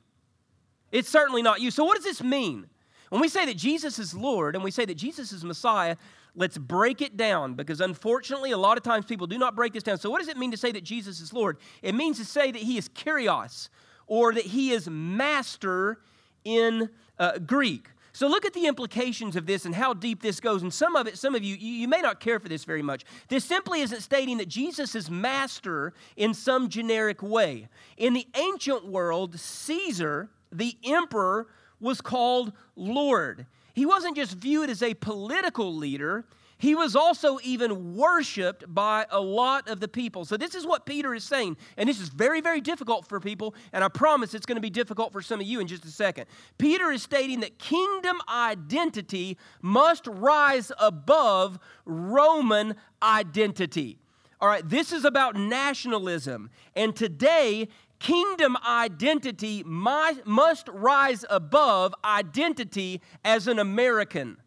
It's 0.91 1.09
certainly 1.09 1.41
not 1.41 1.59
you. 1.59 1.71
So, 1.71 1.83
what 1.83 1.95
does 1.95 2.05
this 2.05 2.23
mean? 2.23 2.67
When 3.09 3.21
we 3.21 3.27
say 3.27 3.45
that 3.45 3.57
Jesus 3.57 3.99
is 3.99 4.13
Lord 4.13 4.55
and 4.55 4.63
we 4.63 4.71
say 4.71 4.85
that 4.85 4.95
Jesus 4.95 5.31
is 5.31 5.43
Messiah, 5.43 5.97
let's 6.35 6.57
break 6.57 7.01
it 7.01 7.15
down 7.15 7.53
because 7.53 7.81
unfortunately, 7.81 8.51
a 8.51 8.57
lot 8.57 8.77
of 8.77 8.83
times 8.83 9.05
people 9.05 9.27
do 9.27 9.37
not 9.37 9.55
break 9.55 9.73
this 9.73 9.83
down. 9.83 9.97
So, 9.97 10.09
what 10.09 10.19
does 10.19 10.29
it 10.29 10.37
mean 10.37 10.51
to 10.51 10.57
say 10.57 10.71
that 10.71 10.83
Jesus 10.83 11.19
is 11.19 11.33
Lord? 11.33 11.57
It 11.81 11.95
means 11.95 12.17
to 12.17 12.25
say 12.25 12.51
that 12.51 12.61
He 12.61 12.77
is 12.77 12.89
Kyrios, 12.89 13.69
or 14.07 14.33
that 14.33 14.45
he 14.45 14.71
is 14.71 14.89
master 14.89 15.99
in 16.43 16.89
uh, 17.17 17.39
Greek. 17.39 17.87
So 18.15 18.27
look 18.27 18.45
at 18.45 18.53
the 18.53 18.67
implications 18.67 19.35
of 19.35 19.47
this 19.47 19.65
and 19.65 19.73
how 19.73 19.95
deep 19.95 20.21
this 20.21 20.39
goes. 20.39 20.61
And 20.61 20.71
some 20.71 20.95
of 20.95 21.07
it, 21.07 21.17
some 21.17 21.33
of 21.33 21.43
you, 21.43 21.55
you 21.55 21.87
may 21.87 21.99
not 21.99 22.19
care 22.19 22.39
for 22.39 22.47
this 22.47 22.63
very 22.63 22.83
much. 22.83 23.03
This 23.27 23.43
simply 23.43 23.81
isn't 23.81 24.01
stating 24.01 24.37
that 24.37 24.47
Jesus 24.47 24.93
is 24.93 25.09
master 25.09 25.93
in 26.15 26.35
some 26.35 26.69
generic 26.69 27.23
way. 27.23 27.69
In 27.97 28.13
the 28.13 28.27
ancient 28.35 28.85
world, 28.85 29.39
Caesar, 29.39 30.29
the 30.51 30.77
emperor, 30.83 31.47
was 31.79 32.01
called 32.01 32.53
Lord. 32.75 33.47
He 33.73 33.85
wasn't 33.85 34.15
just 34.15 34.35
viewed 34.35 34.69
as 34.69 34.83
a 34.83 34.93
political 34.93 35.75
leader, 35.75 36.25
he 36.63 36.75
was 36.75 36.95
also 36.95 37.39
even 37.43 37.93
worshiped 37.93 38.73
by 38.73 39.05
a 39.11 39.19
lot 39.19 39.67
of 39.67 39.81
the 39.81 39.87
people. 39.89 40.23
So, 40.23 40.37
this 40.37 40.55
is 40.55 40.65
what 40.65 40.85
Peter 40.85 41.13
is 41.13 41.25
saying. 41.25 41.57
And 41.75 41.89
this 41.89 41.99
is 41.99 42.07
very, 42.07 42.39
very 42.39 42.61
difficult 42.61 43.05
for 43.05 43.19
people. 43.19 43.53
And 43.73 43.83
I 43.83 43.89
promise 43.89 44.33
it's 44.33 44.45
going 44.45 44.55
to 44.55 44.61
be 44.61 44.69
difficult 44.69 45.11
for 45.11 45.21
some 45.21 45.41
of 45.41 45.45
you 45.45 45.59
in 45.59 45.67
just 45.67 45.83
a 45.83 45.91
second. 45.91 46.25
Peter 46.57 46.89
is 46.89 47.03
stating 47.03 47.41
that 47.41 47.59
kingdom 47.59 48.21
identity 48.33 49.37
must 49.61 50.07
rise 50.07 50.71
above 50.79 51.59
Roman 51.83 52.75
identity. 53.01 53.99
All 54.39 54.47
right, 54.47 54.67
this 54.67 54.93
is 54.93 55.03
about 55.03 55.35
nationalism. 55.35 56.49
And 56.77 56.95
today, 56.95 57.67
kingdom 57.99 58.55
identity 58.65 59.63
must 59.65 60.69
rise 60.69 61.25
above 61.29 61.93
identity 62.05 63.01
as 63.25 63.49
an 63.49 63.59
American. 63.59 64.37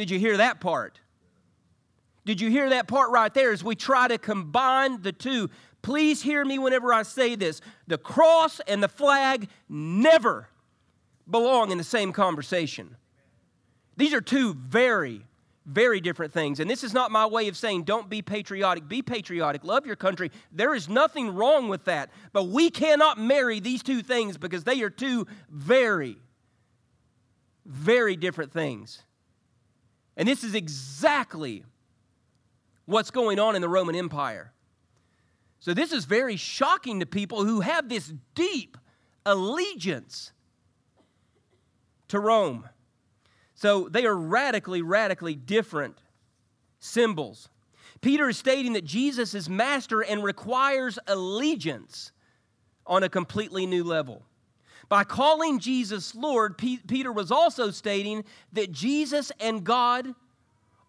Did 0.00 0.08
you 0.08 0.18
hear 0.18 0.38
that 0.38 0.60
part? 0.60 0.98
Did 2.24 2.40
you 2.40 2.48
hear 2.48 2.70
that 2.70 2.88
part 2.88 3.10
right 3.10 3.34
there 3.34 3.52
as 3.52 3.62
we 3.62 3.74
try 3.74 4.08
to 4.08 4.16
combine 4.16 5.02
the 5.02 5.12
two? 5.12 5.50
Please 5.82 6.22
hear 6.22 6.42
me 6.42 6.58
whenever 6.58 6.90
I 6.90 7.02
say 7.02 7.34
this. 7.34 7.60
The 7.86 7.98
cross 7.98 8.62
and 8.66 8.82
the 8.82 8.88
flag 8.88 9.48
never 9.68 10.48
belong 11.30 11.70
in 11.70 11.76
the 11.76 11.84
same 11.84 12.14
conversation. 12.14 12.96
These 13.98 14.14
are 14.14 14.22
two 14.22 14.54
very, 14.54 15.26
very 15.66 16.00
different 16.00 16.32
things. 16.32 16.60
And 16.60 16.70
this 16.70 16.82
is 16.82 16.94
not 16.94 17.10
my 17.10 17.26
way 17.26 17.48
of 17.48 17.56
saying 17.58 17.82
don't 17.82 18.08
be 18.08 18.22
patriotic. 18.22 18.88
Be 18.88 19.02
patriotic. 19.02 19.64
Love 19.64 19.84
your 19.84 19.96
country. 19.96 20.30
There 20.50 20.74
is 20.74 20.88
nothing 20.88 21.34
wrong 21.34 21.68
with 21.68 21.84
that. 21.84 22.08
But 22.32 22.44
we 22.44 22.70
cannot 22.70 23.18
marry 23.18 23.60
these 23.60 23.82
two 23.82 24.00
things 24.00 24.38
because 24.38 24.64
they 24.64 24.80
are 24.80 24.88
two 24.88 25.26
very, 25.50 26.16
very 27.66 28.16
different 28.16 28.50
things. 28.50 29.02
And 30.16 30.28
this 30.28 30.44
is 30.44 30.54
exactly 30.54 31.64
what's 32.84 33.10
going 33.10 33.38
on 33.38 33.56
in 33.56 33.62
the 33.62 33.68
Roman 33.68 33.94
Empire. 33.94 34.52
So, 35.60 35.74
this 35.74 35.92
is 35.92 36.06
very 36.06 36.36
shocking 36.36 37.00
to 37.00 37.06
people 37.06 37.44
who 37.44 37.60
have 37.60 37.88
this 37.88 38.12
deep 38.34 38.78
allegiance 39.26 40.32
to 42.08 42.18
Rome. 42.18 42.68
So 43.54 43.88
they 43.90 44.06
are 44.06 44.16
radically, 44.16 44.82
radically 44.82 45.34
different 45.34 45.98
symbols. 46.78 47.48
Peter 48.00 48.28
is 48.30 48.38
stating 48.38 48.72
that 48.72 48.84
Jesus 48.84 49.34
is 49.34 49.48
master 49.48 50.00
and 50.00 50.24
requires 50.24 50.98
allegiance 51.06 52.12
on 52.86 53.02
a 53.02 53.08
completely 53.08 53.66
new 53.66 53.84
level. 53.84 54.24
By 54.90 55.04
calling 55.04 55.60
Jesus 55.60 56.16
Lord, 56.16 56.58
P- 56.58 56.80
Peter 56.86 57.12
was 57.12 57.30
also 57.30 57.70
stating 57.70 58.24
that 58.52 58.72
Jesus 58.72 59.30
and 59.40 59.64
God 59.64 60.14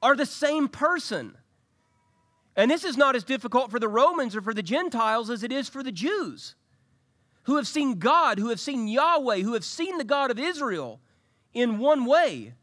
are 0.01 0.15
the 0.15 0.25
same 0.25 0.67
person. 0.67 1.37
And 2.55 2.69
this 2.69 2.83
is 2.83 2.97
not 2.97 3.15
as 3.15 3.23
difficult 3.23 3.69
for 3.69 3.79
the 3.79 3.87
Romans 3.87 4.35
or 4.35 4.41
for 4.41 4.55
the 4.55 4.63
Gentiles 4.63 5.29
as 5.29 5.43
it 5.43 5.51
is 5.51 5.69
for 5.69 5.83
the 5.83 5.91
Jews 5.91 6.55
who 7.43 7.57
have 7.57 7.67
seen 7.67 7.99
God, 7.99 8.39
who 8.39 8.49
have 8.49 8.59
seen 8.59 8.87
Yahweh, 8.87 9.41
who 9.41 9.53
have 9.53 9.65
seen 9.65 9.97
the 9.99 10.03
God 10.03 10.31
of 10.31 10.39
Israel 10.39 10.99
in 11.53 11.77
one 11.77 12.05
way. 12.05 12.53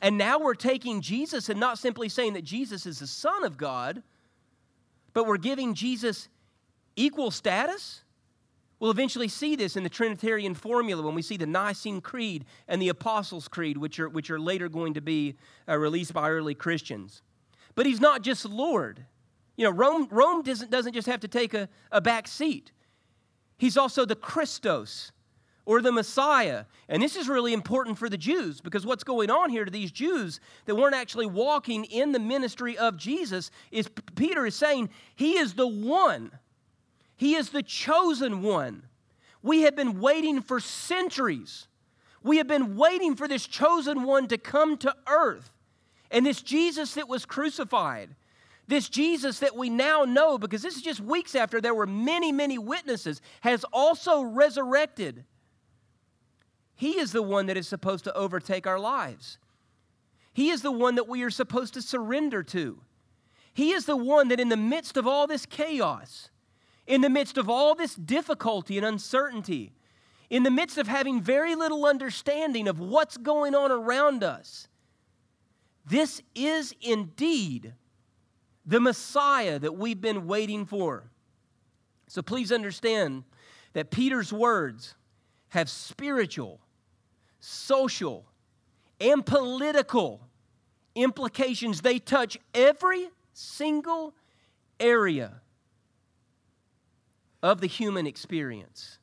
And 0.00 0.16
now 0.16 0.38
we're 0.38 0.54
taking 0.54 1.02
Jesus 1.02 1.50
and 1.50 1.60
not 1.60 1.78
simply 1.78 2.08
saying 2.08 2.32
that 2.32 2.44
Jesus 2.44 2.86
is 2.86 3.00
the 3.00 3.06
Son 3.06 3.44
of 3.44 3.58
God, 3.58 4.02
but 5.12 5.26
we're 5.26 5.36
giving 5.36 5.74
Jesus 5.74 6.28
equal 6.96 7.30
status. 7.30 8.02
We'll 8.80 8.90
eventually 8.90 9.28
see 9.28 9.56
this 9.56 9.76
in 9.76 9.82
the 9.82 9.90
Trinitarian 9.90 10.54
formula 10.54 11.02
when 11.02 11.14
we 11.14 11.20
see 11.20 11.36
the 11.36 11.46
Nicene 11.46 12.00
Creed 12.00 12.46
and 12.66 12.80
the 12.80 12.88
Apostles' 12.88 13.46
Creed, 13.46 13.76
which 13.76 14.00
are, 14.00 14.08
which 14.08 14.30
are 14.30 14.40
later 14.40 14.70
going 14.70 14.94
to 14.94 15.02
be 15.02 15.36
uh, 15.68 15.76
released 15.76 16.14
by 16.14 16.30
early 16.30 16.54
Christians. 16.54 17.20
But 17.74 17.84
he's 17.84 18.00
not 18.00 18.22
just 18.22 18.46
Lord. 18.46 19.04
You 19.56 19.66
know, 19.66 19.70
Rome, 19.70 20.08
Rome 20.10 20.42
doesn't, 20.42 20.70
doesn't 20.70 20.94
just 20.94 21.06
have 21.06 21.20
to 21.20 21.28
take 21.28 21.52
a, 21.52 21.68
a 21.92 22.00
back 22.00 22.26
seat, 22.26 22.72
he's 23.58 23.76
also 23.76 24.06
the 24.06 24.16
Christos, 24.16 25.12
or 25.66 25.82
the 25.82 25.92
Messiah. 25.92 26.64
And 26.88 27.02
this 27.02 27.16
is 27.16 27.28
really 27.28 27.52
important 27.52 27.98
for 27.98 28.08
the 28.08 28.16
Jews 28.16 28.62
because 28.62 28.86
what's 28.86 29.04
going 29.04 29.30
on 29.30 29.50
here 29.50 29.66
to 29.66 29.70
these 29.70 29.92
Jews 29.92 30.40
that 30.64 30.74
weren't 30.74 30.94
actually 30.94 31.26
walking 31.26 31.84
in 31.84 32.12
the 32.12 32.18
ministry 32.18 32.78
of 32.78 32.96
Jesus 32.96 33.50
is 33.70 33.88
Peter 34.16 34.46
is 34.46 34.54
saying 34.54 34.88
he 35.14 35.36
is 35.36 35.52
the 35.52 35.68
one, 35.68 36.32
he 37.20 37.34
is 37.34 37.50
the 37.50 37.62
chosen 37.62 38.40
one. 38.40 38.84
We 39.42 39.60
have 39.64 39.76
been 39.76 40.00
waiting 40.00 40.40
for 40.40 40.58
centuries. 40.58 41.68
We 42.22 42.38
have 42.38 42.48
been 42.48 42.78
waiting 42.78 43.14
for 43.14 43.28
this 43.28 43.46
chosen 43.46 44.04
one 44.04 44.26
to 44.28 44.38
come 44.38 44.78
to 44.78 44.96
earth. 45.06 45.50
And 46.10 46.24
this 46.24 46.40
Jesus 46.40 46.94
that 46.94 47.10
was 47.10 47.26
crucified, 47.26 48.16
this 48.68 48.88
Jesus 48.88 49.40
that 49.40 49.54
we 49.54 49.68
now 49.68 50.04
know, 50.04 50.38
because 50.38 50.62
this 50.62 50.76
is 50.76 50.82
just 50.82 51.00
weeks 51.00 51.34
after 51.34 51.60
there 51.60 51.74
were 51.74 51.86
many, 51.86 52.32
many 52.32 52.56
witnesses, 52.56 53.20
has 53.42 53.64
also 53.70 54.22
resurrected. 54.22 55.26
He 56.74 56.98
is 56.98 57.12
the 57.12 57.22
one 57.22 57.44
that 57.48 57.58
is 57.58 57.68
supposed 57.68 58.04
to 58.04 58.16
overtake 58.16 58.66
our 58.66 58.80
lives. 58.80 59.36
He 60.32 60.48
is 60.48 60.62
the 60.62 60.72
one 60.72 60.94
that 60.94 61.06
we 61.06 61.22
are 61.22 61.28
supposed 61.28 61.74
to 61.74 61.82
surrender 61.82 62.42
to. 62.44 62.80
He 63.52 63.72
is 63.72 63.84
the 63.84 63.94
one 63.94 64.28
that, 64.28 64.40
in 64.40 64.48
the 64.48 64.56
midst 64.56 64.96
of 64.96 65.06
all 65.06 65.26
this 65.26 65.44
chaos, 65.44 66.30
in 66.90 67.00
the 67.00 67.08
midst 67.08 67.38
of 67.38 67.48
all 67.48 67.74
this 67.74 67.94
difficulty 67.94 68.76
and 68.76 68.86
uncertainty, 68.86 69.72
in 70.28 70.42
the 70.42 70.50
midst 70.50 70.78
of 70.78 70.86
having 70.86 71.20
very 71.20 71.54
little 71.54 71.86
understanding 71.86 72.68
of 72.68 72.80
what's 72.80 73.16
going 73.16 73.54
on 73.54 73.70
around 73.70 74.22
us, 74.22 74.68
this 75.86 76.22
is 76.34 76.74
indeed 76.80 77.74
the 78.66 78.80
Messiah 78.80 79.58
that 79.58 79.76
we've 79.76 80.00
been 80.00 80.26
waiting 80.26 80.66
for. 80.66 81.10
So 82.06 82.22
please 82.22 82.52
understand 82.52 83.24
that 83.72 83.90
Peter's 83.90 84.32
words 84.32 84.94
have 85.48 85.68
spiritual 85.68 86.60
social, 87.40 88.26
and 89.00 89.24
political 89.24 90.20
implications. 90.94 91.80
They 91.80 91.98
touch 91.98 92.38
every 92.54 93.08
single 93.32 94.14
area 94.78 95.40
of 97.42 97.60
the 97.60 97.66
human 97.66 98.06
experience. 98.06 98.98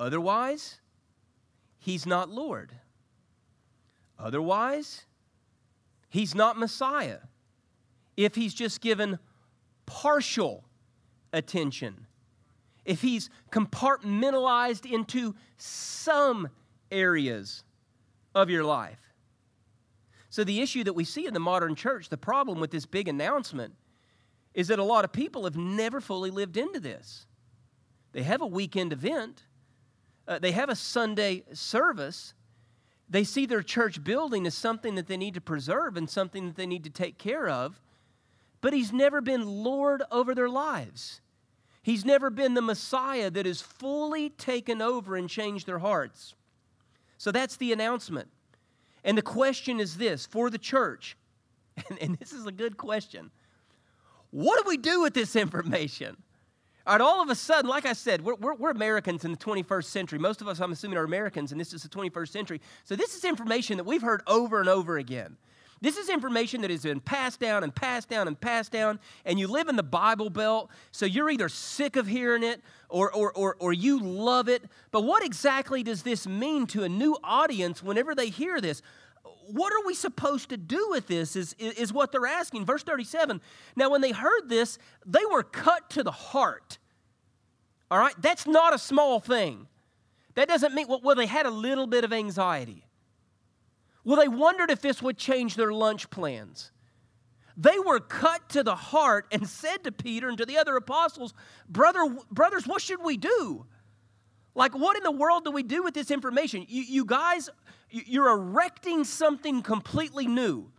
Otherwise, 0.00 0.80
he's 1.78 2.06
not 2.06 2.28
Lord. 2.28 2.72
Otherwise, 4.18 5.04
he's 6.08 6.34
not 6.34 6.58
Messiah. 6.58 7.18
If 8.16 8.34
he's 8.34 8.54
just 8.54 8.80
given 8.80 9.18
partial 9.86 10.64
attention, 11.32 12.06
if 12.84 13.00
he's 13.02 13.30
compartmentalized 13.50 14.90
into 14.90 15.34
some 15.56 16.48
areas 16.90 17.62
of 18.34 18.50
your 18.50 18.64
life. 18.64 18.98
So, 20.30 20.44
the 20.44 20.60
issue 20.60 20.84
that 20.84 20.92
we 20.92 21.04
see 21.04 21.26
in 21.26 21.34
the 21.34 21.40
modern 21.40 21.74
church, 21.74 22.08
the 22.08 22.18
problem 22.18 22.60
with 22.60 22.70
this 22.70 22.86
big 22.86 23.08
announcement, 23.08 23.74
is 24.58 24.66
that 24.66 24.80
a 24.80 24.84
lot 24.84 25.04
of 25.04 25.12
people 25.12 25.44
have 25.44 25.56
never 25.56 26.00
fully 26.00 26.32
lived 26.32 26.56
into 26.56 26.80
this. 26.80 27.26
They 28.10 28.24
have 28.24 28.42
a 28.42 28.46
weekend 28.46 28.92
event, 28.92 29.44
uh, 30.26 30.40
they 30.40 30.50
have 30.50 30.68
a 30.68 30.74
Sunday 30.74 31.44
service. 31.52 32.34
They 33.08 33.24
see 33.24 33.46
their 33.46 33.62
church 33.62 34.04
building 34.04 34.46
as 34.46 34.54
something 34.54 34.96
that 34.96 35.06
they 35.06 35.16
need 35.16 35.34
to 35.34 35.40
preserve 35.40 35.96
and 35.96 36.10
something 36.10 36.44
that 36.44 36.56
they 36.56 36.66
need 36.66 36.84
to 36.84 36.90
take 36.90 37.16
care 37.16 37.48
of, 37.48 37.80
but 38.60 38.74
He's 38.74 38.92
never 38.92 39.20
been 39.20 39.46
Lord 39.46 40.02
over 40.10 40.34
their 40.34 40.48
lives. 40.48 41.20
He's 41.80 42.04
never 42.04 42.28
been 42.28 42.54
the 42.54 42.60
Messiah 42.60 43.30
that 43.30 43.46
has 43.46 43.62
fully 43.62 44.28
taken 44.28 44.82
over 44.82 45.16
and 45.16 45.30
changed 45.30 45.66
their 45.66 45.78
hearts. 45.78 46.34
So 47.16 47.30
that's 47.30 47.56
the 47.56 47.72
announcement. 47.72 48.28
And 49.04 49.16
the 49.16 49.22
question 49.22 49.78
is 49.78 49.96
this 49.96 50.26
for 50.26 50.50
the 50.50 50.58
church, 50.58 51.16
and, 51.88 51.98
and 52.00 52.18
this 52.18 52.32
is 52.32 52.44
a 52.44 52.52
good 52.52 52.76
question 52.76 53.30
what 54.30 54.62
do 54.62 54.68
we 54.68 54.76
do 54.76 55.02
with 55.02 55.14
this 55.14 55.36
information? 55.36 56.16
All 56.86 56.94
right, 56.94 57.00
all 57.02 57.22
of 57.22 57.28
a 57.28 57.34
sudden, 57.34 57.68
like 57.68 57.84
I 57.84 57.92
said, 57.92 58.22
we're, 58.22 58.36
we're, 58.36 58.54
we're, 58.54 58.70
Americans 58.70 59.24
in 59.24 59.30
the 59.30 59.36
21st 59.36 59.84
century. 59.84 60.18
Most 60.18 60.40
of 60.40 60.48
us, 60.48 60.58
I'm 60.58 60.72
assuming, 60.72 60.96
are 60.96 61.04
Americans, 61.04 61.52
and 61.52 61.60
this 61.60 61.74
is 61.74 61.82
the 61.82 61.88
21st 61.90 62.28
century. 62.28 62.60
So, 62.84 62.96
this 62.96 63.14
is 63.14 63.26
information 63.26 63.76
that 63.76 63.84
we've 63.84 64.00
heard 64.00 64.22
over 64.26 64.58
and 64.60 64.70
over 64.70 64.96
again. 64.96 65.36
This 65.80 65.96
is 65.96 66.08
information 66.08 66.62
that 66.62 66.70
has 66.70 66.82
been 66.82 67.00
passed 67.00 67.40
down 67.40 67.62
and 67.62 67.74
passed 67.74 68.08
down 68.08 68.26
and 68.26 68.40
passed 68.40 68.72
down, 68.72 68.98
and 69.24 69.38
you 69.38 69.46
live 69.46 69.68
in 69.68 69.76
the 69.76 69.82
Bible 69.82 70.30
Belt, 70.30 70.70
so 70.90 71.06
you're 71.06 71.30
either 71.30 71.48
sick 71.48 71.96
of 71.96 72.06
hearing 72.06 72.42
it 72.42 72.62
or, 72.88 73.12
or, 73.12 73.32
or, 73.32 73.56
or 73.60 73.72
you 73.72 74.00
love 74.00 74.48
it. 74.48 74.64
But 74.90 75.02
what 75.02 75.22
exactly 75.22 75.82
does 75.82 76.02
this 76.02 76.26
mean 76.26 76.66
to 76.68 76.82
a 76.84 76.88
new 76.88 77.16
audience 77.22 77.82
whenever 77.82 78.14
they 78.14 78.28
hear 78.30 78.60
this? 78.60 78.82
What 79.46 79.72
are 79.72 79.86
we 79.86 79.94
supposed 79.94 80.50
to 80.50 80.56
do 80.56 80.88
with 80.90 81.06
this? 81.06 81.36
Is, 81.36 81.54
is 81.58 81.92
what 81.92 82.12
they're 82.12 82.26
asking. 82.26 82.64
Verse 82.64 82.82
37 82.82 83.40
Now, 83.76 83.90
when 83.90 84.00
they 84.00 84.12
heard 84.12 84.48
this, 84.48 84.78
they 85.06 85.24
were 85.30 85.42
cut 85.42 85.90
to 85.90 86.02
the 86.02 86.10
heart. 86.10 86.78
All 87.90 87.98
right? 87.98 88.14
That's 88.20 88.46
not 88.46 88.74
a 88.74 88.78
small 88.78 89.20
thing. 89.20 89.66
That 90.34 90.48
doesn't 90.48 90.74
mean, 90.74 90.86
well, 90.88 91.16
they 91.16 91.26
had 91.26 91.46
a 91.46 91.50
little 91.50 91.86
bit 91.86 92.04
of 92.04 92.12
anxiety. 92.12 92.84
Well, 94.04 94.18
they 94.18 94.28
wondered 94.28 94.70
if 94.70 94.80
this 94.80 95.02
would 95.02 95.18
change 95.18 95.54
their 95.54 95.72
lunch 95.72 96.10
plans. 96.10 96.70
They 97.56 97.78
were 97.78 97.98
cut 97.98 98.48
to 98.50 98.62
the 98.62 98.76
heart 98.76 99.26
and 99.32 99.48
said 99.48 99.82
to 99.84 99.92
Peter 99.92 100.28
and 100.28 100.38
to 100.38 100.46
the 100.46 100.58
other 100.58 100.76
apostles, 100.76 101.34
Brother, 101.68 102.16
Brothers, 102.30 102.66
what 102.68 102.80
should 102.80 103.02
we 103.02 103.16
do? 103.16 103.66
Like, 104.58 104.76
what 104.76 104.96
in 104.96 105.04
the 105.04 105.12
world 105.12 105.44
do 105.44 105.52
we 105.52 105.62
do 105.62 105.84
with 105.84 105.94
this 105.94 106.10
information? 106.10 106.66
You, 106.68 106.82
you 106.82 107.04
guys, 107.04 107.48
you're 107.90 108.28
erecting 108.28 109.04
something 109.04 109.62
completely 109.62 110.26
new. 110.26 110.72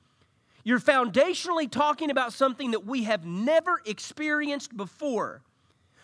You're 0.65 0.81
foundationally 0.81 1.71
talking 1.71 2.11
about 2.11 2.33
something 2.33 2.71
that 2.71 2.85
we 2.85 3.05
have 3.05 3.25
never 3.25 3.79
experienced 3.85 4.75
before. 4.75 5.43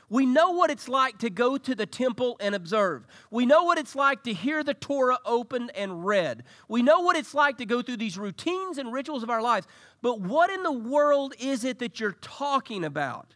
We 0.08 0.26
know 0.26 0.52
what 0.52 0.70
it's 0.70 0.88
like 0.88 1.18
to 1.18 1.30
go 1.30 1.58
to 1.58 1.76
the 1.76 1.86
temple 1.86 2.38
and 2.40 2.56
observe. 2.56 3.06
We 3.30 3.46
know 3.46 3.64
what 3.64 3.78
it's 3.78 3.94
like 3.94 4.24
to 4.24 4.34
hear 4.34 4.64
the 4.64 4.74
Torah 4.74 5.20
opened 5.26 5.72
and 5.76 6.06
read. 6.06 6.44
We 6.70 6.82
know 6.82 7.02
what 7.02 7.18
it's 7.18 7.34
like 7.34 7.58
to 7.58 7.66
go 7.66 7.82
through 7.82 7.98
these 7.98 8.18
routines 8.18 8.78
and 8.78 8.94
rituals 8.94 9.22
of 9.22 9.30
our 9.30 9.42
lives. 9.42 9.68
But 10.02 10.22
what 10.22 10.50
in 10.50 10.64
the 10.64 10.72
world 10.72 11.34
is 11.40 11.66
it 11.66 11.80
that 11.80 12.00
you're 12.00 12.14
talking 12.22 12.86
about? 12.86 13.36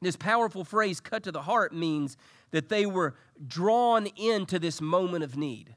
This 0.00 0.16
powerful 0.16 0.64
phrase, 0.64 1.00
cut 1.00 1.22
to 1.24 1.32
the 1.32 1.42
heart, 1.42 1.72
means 1.72 2.16
that 2.50 2.68
they 2.68 2.86
were 2.86 3.14
drawn 3.46 4.06
into 4.16 4.58
this 4.58 4.80
moment 4.80 5.24
of 5.24 5.36
need. 5.36 5.74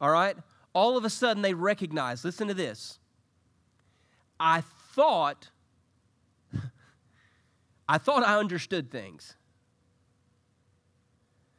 All 0.00 0.10
right? 0.10 0.36
All 0.72 0.96
of 0.96 1.04
a 1.04 1.10
sudden 1.10 1.42
they 1.42 1.54
recognized, 1.54 2.24
listen 2.24 2.48
to 2.48 2.54
this. 2.54 2.98
I 4.38 4.62
thought 4.94 5.50
I 7.88 7.98
thought 7.98 8.24
I 8.24 8.38
understood 8.38 8.90
things. 8.90 9.36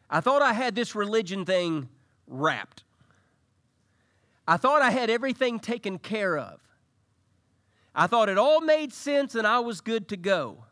I 0.09 0.21
thought 0.21 0.41
I 0.41 0.53
had 0.53 0.75
this 0.75 0.95
religion 0.95 1.45
thing 1.45 1.89
wrapped. 2.27 2.83
I 4.47 4.57
thought 4.57 4.81
I 4.81 4.91
had 4.91 5.09
everything 5.09 5.59
taken 5.59 5.99
care 5.99 6.37
of. 6.37 6.61
I 7.93 8.07
thought 8.07 8.29
it 8.29 8.37
all 8.37 8.61
made 8.61 8.93
sense 8.93 9.35
and 9.35 9.45
I 9.45 9.59
was 9.59 9.81
good 9.81 10.07
to 10.09 10.17
go. 10.17 10.66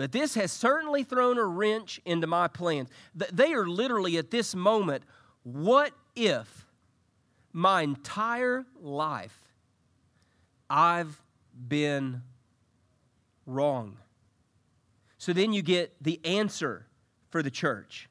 But 0.00 0.12
this 0.12 0.34
has 0.34 0.50
certainly 0.50 1.04
thrown 1.04 1.36
a 1.36 1.44
wrench 1.44 2.00
into 2.06 2.26
my 2.26 2.48
plans. 2.48 2.88
They 3.14 3.52
are 3.52 3.68
literally 3.68 4.16
at 4.16 4.30
this 4.30 4.54
moment, 4.54 5.04
what 5.42 5.92
if 6.16 6.66
my 7.52 7.82
entire 7.82 8.64
life 8.80 9.38
I've 10.70 11.20
been 11.68 12.22
wrong? 13.44 13.98
So 15.18 15.34
then 15.34 15.52
you 15.52 15.60
get 15.60 15.94
the 16.02 16.18
answer 16.24 16.86
for 17.28 17.42
the 17.42 17.50
church. 17.50 18.08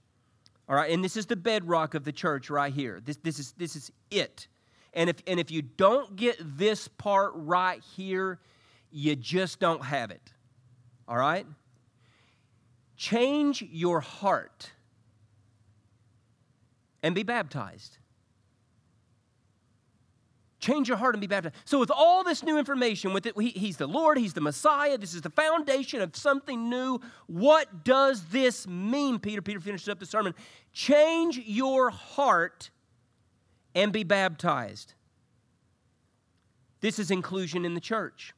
All 0.67 0.75
right, 0.75 0.91
and 0.91 1.03
this 1.03 1.17
is 1.17 1.25
the 1.25 1.35
bedrock 1.35 1.95
of 1.95 2.03
the 2.03 2.11
church 2.11 2.51
right 2.51 2.71
here. 2.71 3.01
This, 3.03 3.17
this, 3.23 3.39
is, 3.39 3.53
this 3.53 3.75
is 3.75 3.91
it. 4.11 4.47
And 4.93 5.09
if, 5.09 5.23
and 5.25 5.39
if 5.39 5.49
you 5.49 5.63
don't 5.63 6.15
get 6.15 6.37
this 6.39 6.87
part 6.87 7.31
right 7.33 7.81
here, 7.95 8.37
you 8.91 9.15
just 9.15 9.59
don't 9.59 9.83
have 9.83 10.11
it. 10.11 10.21
All 11.07 11.17
right? 11.17 11.47
Change 12.99 13.61
your 13.61 14.01
heart 14.01 14.71
and 17.01 17.15
be 17.15 17.23
baptized. 17.23 17.97
Change 20.59 20.89
your 20.89 20.97
heart 20.97 21.15
and 21.15 21.21
be 21.21 21.27
baptized. 21.27 21.55
So, 21.63 21.79
with 21.79 21.91
all 21.91 22.25
this 22.25 22.43
new 22.43 22.59
information, 22.59 23.13
with 23.13 23.25
it, 23.25 23.39
he, 23.39 23.51
He's 23.51 23.77
the 23.77 23.87
Lord, 23.87 24.17
He's 24.17 24.33
the 24.33 24.41
Messiah, 24.41 24.97
this 24.97 25.13
is 25.13 25.21
the 25.21 25.29
foundation 25.29 26.01
of 26.01 26.13
something 26.17 26.69
new. 26.69 26.99
What 27.27 27.85
does 27.85 28.25
this 28.25 28.67
mean, 28.67 29.17
Peter? 29.17 29.41
Peter 29.41 29.61
finishes 29.61 29.87
up 29.87 29.99
the 29.99 30.05
sermon. 30.05 30.35
Change 30.73 31.37
your 31.37 31.91
heart 31.91 32.69
and 33.73 33.93
be 33.93 34.03
baptized. 34.03 34.93
This 36.81 36.99
is 36.99 37.11
inclusion 37.11 37.63
in 37.63 37.75
the 37.75 37.79
church. 37.79 38.33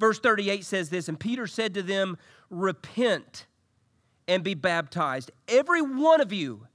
Verse 0.00 0.18
38 0.18 0.64
says 0.64 0.88
this 0.88 1.08
And 1.08 1.20
Peter 1.20 1.46
said 1.46 1.74
to 1.74 1.82
them, 1.82 2.16
Repent 2.48 3.44
and 4.28 4.44
be 4.44 4.54
baptized, 4.54 5.30
every 5.48 5.82
one 5.82 6.20
of 6.20 6.32
you, 6.32 6.68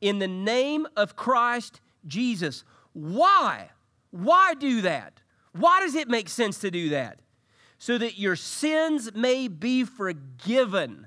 in 0.00 0.18
the 0.18 0.28
name 0.28 0.86
of 0.96 1.16
Christ 1.16 1.80
Jesus. 2.06 2.64
Why? 2.92 3.70
Why 4.10 4.54
do 4.54 4.82
that? 4.82 5.22
Why 5.52 5.80
does 5.80 5.94
it 5.94 6.08
make 6.08 6.28
sense 6.28 6.58
to 6.58 6.70
do 6.70 6.90
that? 6.90 7.20
So 7.78 7.96
that 7.98 8.18
your 8.18 8.36
sins 8.36 9.10
may 9.14 9.48
be 9.48 9.84
forgiven 9.84 11.06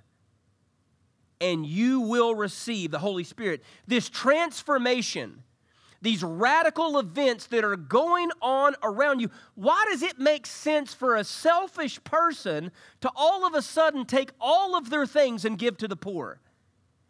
and 1.42 1.66
you 1.66 2.02
will 2.02 2.36
receive 2.36 2.92
the 2.92 3.00
Holy 3.00 3.24
Spirit. 3.24 3.64
This 3.88 4.10
transformation, 4.10 5.44
these 6.02 6.24
radical 6.24 6.98
events 6.98 7.48
that 7.48 7.64
are 7.64 7.76
going 7.76 8.30
on 8.42 8.76
around 8.84 9.20
you, 9.20 9.30
why 9.56 9.86
does 9.90 10.02
it 10.02 10.18
make 10.18 10.46
sense 10.46 10.94
for 10.94 11.16
a 11.16 11.24
selfish 11.24 12.02
person 12.04 12.72
to 13.02 13.12
all 13.16 13.46
of 13.46 13.54
a 13.54 13.62
sudden 13.62 14.06
take 14.06 14.32
all 14.40 14.78
of 14.78 14.90
their 14.90 15.06
things 15.06 15.44
and 15.46 15.58
give 15.58 15.78
to 15.78 15.88
the 15.88 15.96
poor? 15.96 16.40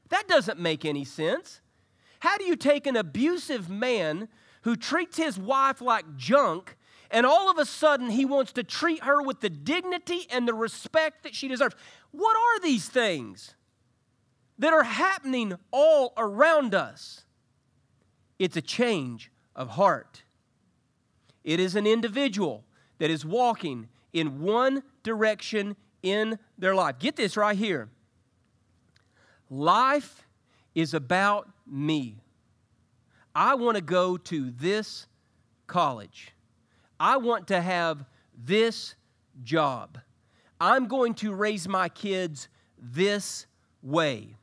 That 0.09 0.27
doesn't 0.27 0.59
make 0.59 0.85
any 0.85 1.05
sense. 1.05 1.61
How 2.19 2.37
do 2.37 2.45
you 2.45 2.55
take 2.55 2.87
an 2.87 2.95
abusive 2.95 3.69
man 3.69 4.27
who 4.63 4.75
treats 4.75 5.17
his 5.17 5.37
wife 5.37 5.81
like 5.81 6.17
junk, 6.17 6.77
and 7.11 7.25
all 7.25 7.49
of 7.49 7.57
a 7.57 7.65
sudden 7.65 8.09
he 8.09 8.25
wants 8.25 8.51
to 8.53 8.63
treat 8.63 9.03
her 9.03 9.21
with 9.21 9.41
the 9.41 9.49
dignity 9.49 10.27
and 10.31 10.47
the 10.47 10.53
respect 10.53 11.23
that 11.23 11.33
she 11.33 11.47
deserves. 11.47 11.75
What 12.11 12.35
are 12.35 12.59
these 12.61 12.87
things 12.87 13.55
that 14.57 14.73
are 14.73 14.83
happening 14.83 15.53
all 15.71 16.13
around 16.17 16.75
us? 16.75 17.25
It's 18.39 18.57
a 18.57 18.61
change 18.61 19.31
of 19.55 19.71
heart. 19.71 20.23
It 21.43 21.59
is 21.59 21.75
an 21.75 21.85
individual 21.85 22.63
that 22.97 23.11
is 23.11 23.25
walking 23.25 23.89
in 24.13 24.41
one 24.41 24.83
direction 25.03 25.75
in 26.01 26.39
their 26.57 26.73
life. 26.73 26.99
Get 26.99 27.15
this 27.15 27.37
right 27.37 27.57
here. 27.57 27.89
Life 29.49 30.25
is 30.73 30.93
about 30.93 31.49
me. 31.67 32.15
I 33.35 33.55
want 33.55 33.75
to 33.75 33.81
go 33.81 34.17
to 34.17 34.51
this 34.51 35.07
college. 35.67 36.33
I 36.99 37.17
want 37.17 37.47
to 37.47 37.61
have 37.61 38.05
this 38.37 38.95
job. 39.43 39.97
I'm 40.59 40.87
going 40.87 41.13
to 41.15 41.33
raise 41.33 41.67
my 41.67 41.89
kids 41.89 42.49
this 42.77 43.45
way. 43.81 44.35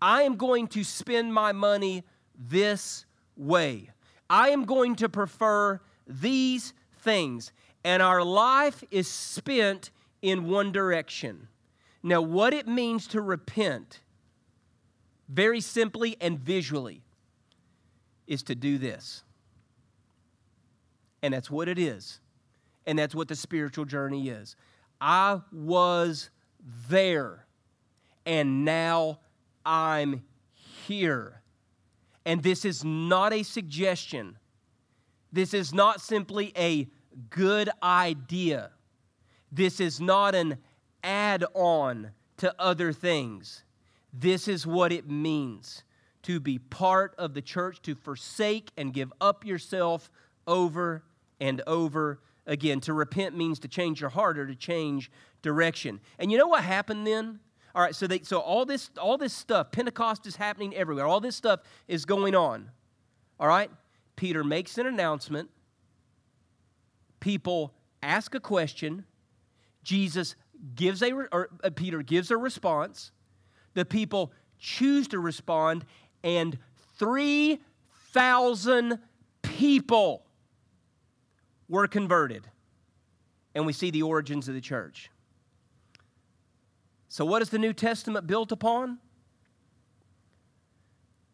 I 0.00 0.22
am 0.22 0.36
going 0.36 0.68
to 0.68 0.84
spend 0.84 1.32
my 1.32 1.52
money 1.52 2.04
this 2.38 3.06
way. 3.36 3.90
I 4.28 4.50
am 4.50 4.64
going 4.64 4.96
to 4.96 5.08
prefer 5.08 5.80
these 6.06 6.72
things. 7.00 7.52
And 7.84 8.02
our 8.02 8.22
life 8.22 8.84
is 8.90 9.08
spent 9.08 9.90
in 10.20 10.48
one 10.48 10.72
direction. 10.72 11.48
Now, 12.02 12.20
what 12.20 12.54
it 12.54 12.66
means 12.66 13.06
to 13.08 13.20
repent, 13.20 14.00
very 15.28 15.60
simply 15.60 16.16
and 16.20 16.38
visually, 16.38 17.02
is 18.26 18.42
to 18.44 18.54
do 18.54 18.78
this. 18.78 19.24
And 21.22 21.34
that's 21.34 21.50
what 21.50 21.68
it 21.68 21.78
is. 21.78 22.20
And 22.86 22.98
that's 22.98 23.14
what 23.14 23.28
the 23.28 23.36
spiritual 23.36 23.84
journey 23.84 24.28
is. 24.28 24.56
I 25.00 25.40
was 25.52 26.30
there, 26.88 27.46
and 28.24 28.64
now 28.64 29.18
I'm 29.64 30.24
here. 30.86 31.41
And 32.24 32.42
this 32.42 32.64
is 32.64 32.84
not 32.84 33.32
a 33.32 33.42
suggestion. 33.42 34.38
This 35.32 35.54
is 35.54 35.72
not 35.72 36.00
simply 36.00 36.52
a 36.56 36.88
good 37.30 37.70
idea. 37.82 38.70
This 39.50 39.80
is 39.80 40.00
not 40.00 40.34
an 40.34 40.58
add 41.02 41.44
on 41.54 42.10
to 42.38 42.54
other 42.58 42.92
things. 42.92 43.64
This 44.12 44.46
is 44.48 44.66
what 44.66 44.92
it 44.92 45.08
means 45.08 45.84
to 46.22 46.38
be 46.38 46.58
part 46.58 47.14
of 47.18 47.34
the 47.34 47.42
church, 47.42 47.82
to 47.82 47.94
forsake 47.94 48.70
and 48.76 48.92
give 48.92 49.12
up 49.20 49.44
yourself 49.44 50.10
over 50.46 51.02
and 51.40 51.62
over 51.66 52.20
again. 52.46 52.80
To 52.80 52.92
repent 52.92 53.36
means 53.36 53.58
to 53.60 53.68
change 53.68 54.00
your 54.00 54.10
heart 54.10 54.38
or 54.38 54.46
to 54.46 54.54
change 54.54 55.10
direction. 55.42 56.00
And 56.18 56.30
you 56.30 56.38
know 56.38 56.46
what 56.46 56.62
happened 56.62 57.06
then? 57.06 57.40
All 57.74 57.82
right, 57.82 57.94
so 57.94 58.06
they, 58.06 58.20
so 58.20 58.38
all 58.38 58.66
this 58.66 58.90
all 58.98 59.16
this 59.16 59.32
stuff, 59.32 59.72
Pentecost 59.72 60.26
is 60.26 60.36
happening 60.36 60.74
everywhere. 60.74 61.06
All 61.06 61.20
this 61.20 61.36
stuff 61.36 61.60
is 61.88 62.04
going 62.04 62.34
on. 62.34 62.70
All 63.40 63.48
right? 63.48 63.70
Peter 64.16 64.44
makes 64.44 64.78
an 64.78 64.86
announcement. 64.86 65.50
People 67.20 67.72
ask 68.02 68.34
a 68.34 68.40
question. 68.40 69.04
Jesus 69.82 70.36
gives 70.74 71.02
a 71.02 71.12
or 71.12 71.50
uh, 71.64 71.70
Peter 71.74 72.02
gives 72.02 72.30
a 72.30 72.36
response. 72.36 73.10
The 73.74 73.84
people 73.84 74.32
choose 74.58 75.08
to 75.08 75.18
respond 75.18 75.84
and 76.22 76.56
3,000 76.98 78.98
people 79.42 80.24
were 81.68 81.88
converted. 81.88 82.46
And 83.54 83.66
we 83.66 83.72
see 83.72 83.90
the 83.90 84.02
origins 84.02 84.48
of 84.48 84.54
the 84.54 84.60
church. 84.60 85.10
So, 87.12 87.26
what 87.26 87.42
is 87.42 87.50
the 87.50 87.58
New 87.58 87.74
Testament 87.74 88.26
built 88.26 88.52
upon? 88.52 88.96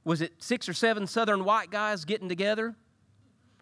Was 0.02 0.20
it 0.20 0.42
six 0.42 0.68
or 0.68 0.72
seven 0.72 1.06
southern 1.06 1.44
white 1.44 1.70
guys 1.70 2.04
getting 2.04 2.28
together? 2.28 2.74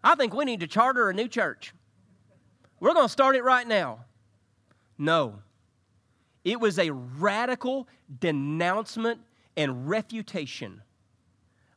I 0.03 0.15
think 0.15 0.33
we 0.33 0.47
need 0.47 0.61
to 0.61 0.67
charter 0.67 1.11
a 1.11 1.13
new 1.13 1.29
church. 1.29 1.75
We're 2.81 2.95
going 2.95 3.05
to 3.05 3.13
start 3.13 3.37
it 3.37 3.45
right 3.45 3.69
now. 3.69 4.07
No. 4.97 5.41
It 6.43 6.59
was 6.59 6.79
a 6.79 6.91
radical 6.91 7.87
denouncement 8.19 9.21
and 9.55 9.87
refutation 9.87 10.81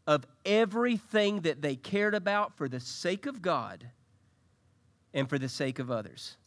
of 0.07 0.25
everything 0.45 1.41
that 1.41 1.61
they 1.61 1.75
cared 1.75 2.15
about 2.15 2.55
for 2.55 2.69
the 2.69 2.79
sake 2.79 3.25
of 3.25 3.41
God 3.41 3.89
and 5.13 5.27
for 5.27 5.37
the 5.37 5.49
sake 5.49 5.79
of 5.79 5.91
others. 5.91 6.37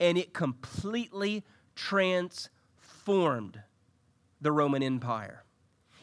And 0.00 0.18
it 0.18 0.34
completely 0.34 1.44
transformed 1.76 2.50
the 3.06 4.52
Roman 4.52 4.82
Empire. 4.82 5.44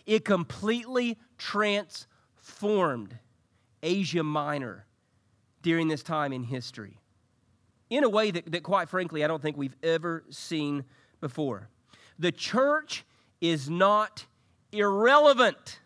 It 0.05 0.25
completely 0.25 1.17
transformed 1.37 3.17
Asia 3.83 4.23
Minor 4.23 4.85
during 5.61 5.87
this 5.87 6.03
time 6.03 6.33
in 6.33 6.43
history 6.43 6.99
in 7.89 8.03
a 8.03 8.09
way 8.09 8.31
that, 8.31 8.51
that, 8.51 8.63
quite 8.63 8.89
frankly, 8.89 9.23
I 9.23 9.27
don't 9.27 9.41
think 9.41 9.57
we've 9.57 9.75
ever 9.83 10.23
seen 10.29 10.85
before. 11.19 11.69
The 12.17 12.31
church 12.31 13.03
is 13.41 13.69
not 13.69 14.25
irrelevant 14.71 15.81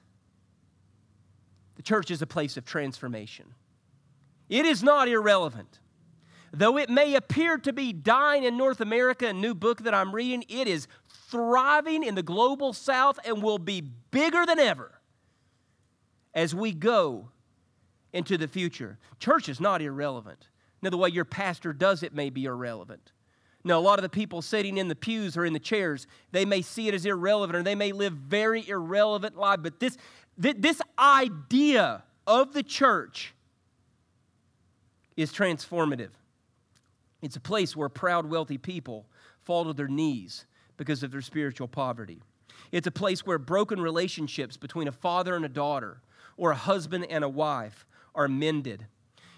the 1.76 1.84
church 1.84 2.10
is 2.10 2.22
a 2.22 2.28
place 2.28 2.58
of 2.58 2.66
transformation. 2.66 3.54
It 4.50 4.66
is 4.66 4.82
not 4.82 5.08
irrelevant. 5.08 5.80
Though 6.52 6.78
it 6.78 6.90
may 6.90 7.16
appear 7.16 7.58
to 7.58 7.74
be 7.74 7.92
dying 7.92 8.44
in 8.44 8.58
North 8.58 8.80
America, 8.80 9.28
a 9.28 9.34
new 9.34 9.54
book 9.54 9.84
that 9.84 9.94
I'm 9.94 10.16
reading, 10.16 10.46
it 10.48 10.68
is 10.68 10.88
thriving 11.30 12.04
in 12.04 12.16
the 12.16 12.24
global 12.24 12.74
south 12.74 13.20
and 13.26 13.42
will 13.42 13.58
be 13.58 13.82
bigger 13.82 14.46
than 14.46 14.60
ever 14.60 15.00
as 16.34 16.54
we 16.54 16.72
go 16.74 17.30
into 18.14 18.38
the 18.38 18.48
future. 18.48 18.98
Church 19.20 19.50
is 19.50 19.60
not 19.60 19.82
irrelevant. 19.82 20.48
Now, 20.82 20.90
the 20.90 20.98
way 20.98 21.10
your 21.10 21.26
pastor 21.26 21.74
does 21.74 22.04
it 22.04 22.14
may 22.14 22.30
be 22.30 22.46
irrelevant. 22.46 23.12
No, 23.64 23.80
a 23.80 23.82
lot 23.82 23.98
of 23.98 24.04
the 24.04 24.10
people 24.10 24.44
sitting 24.44 24.78
in 24.78 24.88
the 24.88 24.96
pews 24.96 25.36
or 25.36 25.44
in 25.44 25.54
the 25.54 25.60
chairs, 25.60 26.06
they 26.32 26.46
may 26.46 26.62
see 26.62 26.88
it 26.88 26.94
as 26.94 27.06
irrelevant 27.06 27.58
or 27.58 27.64
they 27.64 27.74
may 27.74 27.92
live 27.92 28.14
very 28.14 28.68
irrelevant 28.68 29.36
lives. 29.36 29.64
But 29.64 29.80
this, 29.80 29.98
this 30.38 30.82
idea 31.00 32.04
of 32.28 32.54
the 32.54 32.62
church 32.62 33.34
is 35.18 35.34
transformative. 35.34 36.12
It's 37.24 37.38
a 37.38 37.42
place 37.42 37.76
where 37.76 37.90
proud, 37.90 38.30
wealthy 38.30 38.60
people 38.60 39.08
fall 39.44 39.66
to 39.66 39.74
their 39.74 39.88
knees 39.88 40.46
because 40.78 41.04
of 41.04 41.12
their 41.12 41.22
spiritual 41.22 41.68
poverty. 41.68 42.22
It's 42.72 42.88
a 42.88 42.92
place 42.92 43.26
where 43.26 43.38
broken 43.38 43.80
relationships 43.80 44.58
between 44.58 44.88
a 44.88 44.92
father 44.92 45.36
and 45.36 45.46
a 45.46 45.50
daughter 45.50 46.02
or 46.38 46.52
a 46.52 46.56
husband 46.56 47.08
and 47.10 47.24
a 47.24 47.30
wife 47.30 47.86
are 48.14 48.28
mended. 48.28 48.86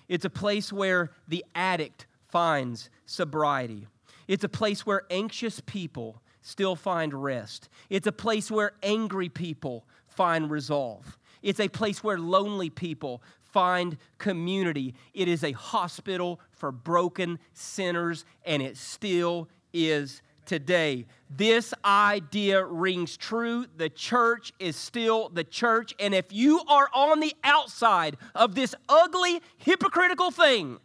It's 0.07 0.25
a 0.25 0.29
place 0.29 0.71
where 0.71 1.11
the 1.27 1.43
addict 1.55 2.07
finds 2.27 2.89
sobriety. 3.05 3.87
It's 4.27 4.43
a 4.43 4.49
place 4.49 4.85
where 4.85 5.03
anxious 5.09 5.59
people 5.61 6.21
still 6.41 6.75
find 6.75 7.13
rest. 7.13 7.69
It's 7.89 8.07
a 8.07 8.11
place 8.11 8.49
where 8.49 8.73
angry 8.83 9.29
people 9.29 9.85
find 10.07 10.49
resolve. 10.49 11.17
It's 11.41 11.59
a 11.59 11.67
place 11.67 12.03
where 12.03 12.17
lonely 12.17 12.69
people 12.69 13.21
find 13.41 13.97
community. 14.17 14.95
It 15.13 15.27
is 15.27 15.43
a 15.43 15.51
hospital 15.51 16.39
for 16.51 16.71
broken 16.71 17.39
sinners, 17.53 18.25
and 18.45 18.61
it 18.61 18.77
still 18.77 19.49
is 19.73 20.21
today. 20.47 21.05
This 21.29 21.73
idea 21.85 22.65
rings 22.65 23.17
true. 23.17 23.67
The 23.75 23.89
church 23.89 24.53
is 24.59 24.75
still 24.75 25.29
the 25.29 25.43
church. 25.43 25.93
And 25.99 26.15
if 26.15 26.31
you 26.31 26.61
are 26.67 26.89
on 26.93 27.19
the 27.19 27.35
outside 27.43 28.17
of 28.33 28.55
this 28.55 28.73
ugly, 28.89 29.41
hypocritical 29.57 30.31
thing, 30.31 30.79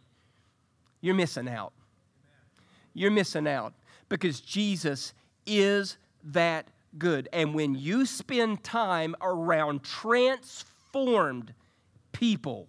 you're 1.01 1.15
missing 1.15 1.47
out. 1.47 1.73
You're 2.93 3.11
missing 3.11 3.47
out 3.47 3.73
because 4.09 4.39
Jesus 4.39 5.13
is 5.45 5.97
that 6.25 6.67
good. 6.97 7.27
And 7.33 7.55
when 7.55 7.73
you 7.73 8.05
spend 8.05 8.63
time 8.63 9.15
around 9.21 9.83
transformed 9.83 11.53
people, 12.11 12.67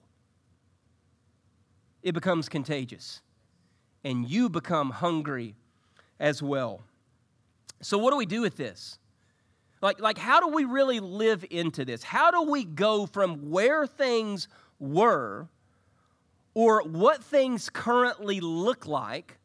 it 2.03 2.13
becomes 2.13 2.49
contagious. 2.49 3.21
And 4.05 4.29
you 4.29 4.49
become 4.49 4.91
hungry 4.91 5.57
as 6.19 6.43
well. 6.43 6.83
So, 7.81 7.99
what 7.99 8.11
do 8.11 8.17
we 8.17 8.27
do 8.27 8.41
with 8.41 8.57
this? 8.57 8.99
Like, 9.83 10.01
like, 10.01 10.17
how 10.17 10.41
do 10.41 10.49
we 10.49 10.65
really 10.65 11.01
live 11.01 11.45
into 11.51 11.85
this? 11.85 12.03
How 12.03 12.31
do 12.31 12.51
we 12.51 12.65
go 12.65 13.05
from 13.07 13.51
where 13.51 13.87
things 13.87 14.49
were 14.79 15.49
or 16.55 16.83
what 16.85 17.23
things 17.23 17.69
currently 17.69 18.41
look 18.41 18.87
like? 18.87 19.39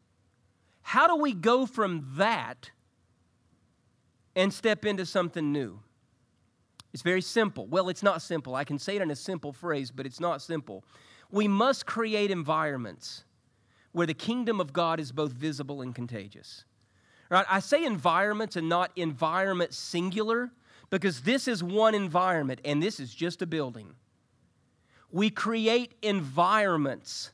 How 0.82 1.08
do 1.08 1.17
we 1.17 1.34
go 1.34 1.65
from 1.65 2.13
that 2.15 2.71
and 4.36 4.53
step 4.53 4.86
into 4.86 5.05
something 5.05 5.51
new? 5.51 5.82
It's 6.93 7.03
very 7.03 7.21
simple. 7.21 7.67
Well, 7.67 7.89
it's 7.89 8.01
not 8.01 8.21
simple. 8.21 8.55
I 8.55 8.63
can 8.63 8.79
say 8.79 8.95
it 8.95 9.01
in 9.01 9.12
a 9.12 9.15
simple 9.15 9.51
phrase, 9.51 9.91
but 9.91 10.05
it's 10.05 10.19
not 10.19 10.41
simple. 10.41 10.84
We 11.29 11.47
must 11.47 11.86
create 11.86 12.32
environments 12.32 13.25
where 13.91 14.08
the 14.08 14.13
kingdom 14.13 14.60
of 14.60 14.73
God 14.73 14.99
is 14.99 15.12
both 15.12 15.32
visible 15.32 15.82
and 15.82 15.93
contagious. 15.93 16.63
Right? 17.30 17.45
I 17.49 17.60
say 17.60 17.86
environments 17.86 18.56
and 18.56 18.69
not 18.69 18.91
environment 18.95 19.73
singular 19.73 20.52
because 20.89 21.21
this 21.21 21.47
is 21.47 21.63
one 21.63 21.93
environment 21.93 22.60
and 22.65 22.82
this 22.82 22.99
is 22.99 23.13
just 23.13 23.41
a 23.41 23.47
building. 23.47 23.93
We 25.12 25.30
create 25.30 25.93
environments 26.02 27.32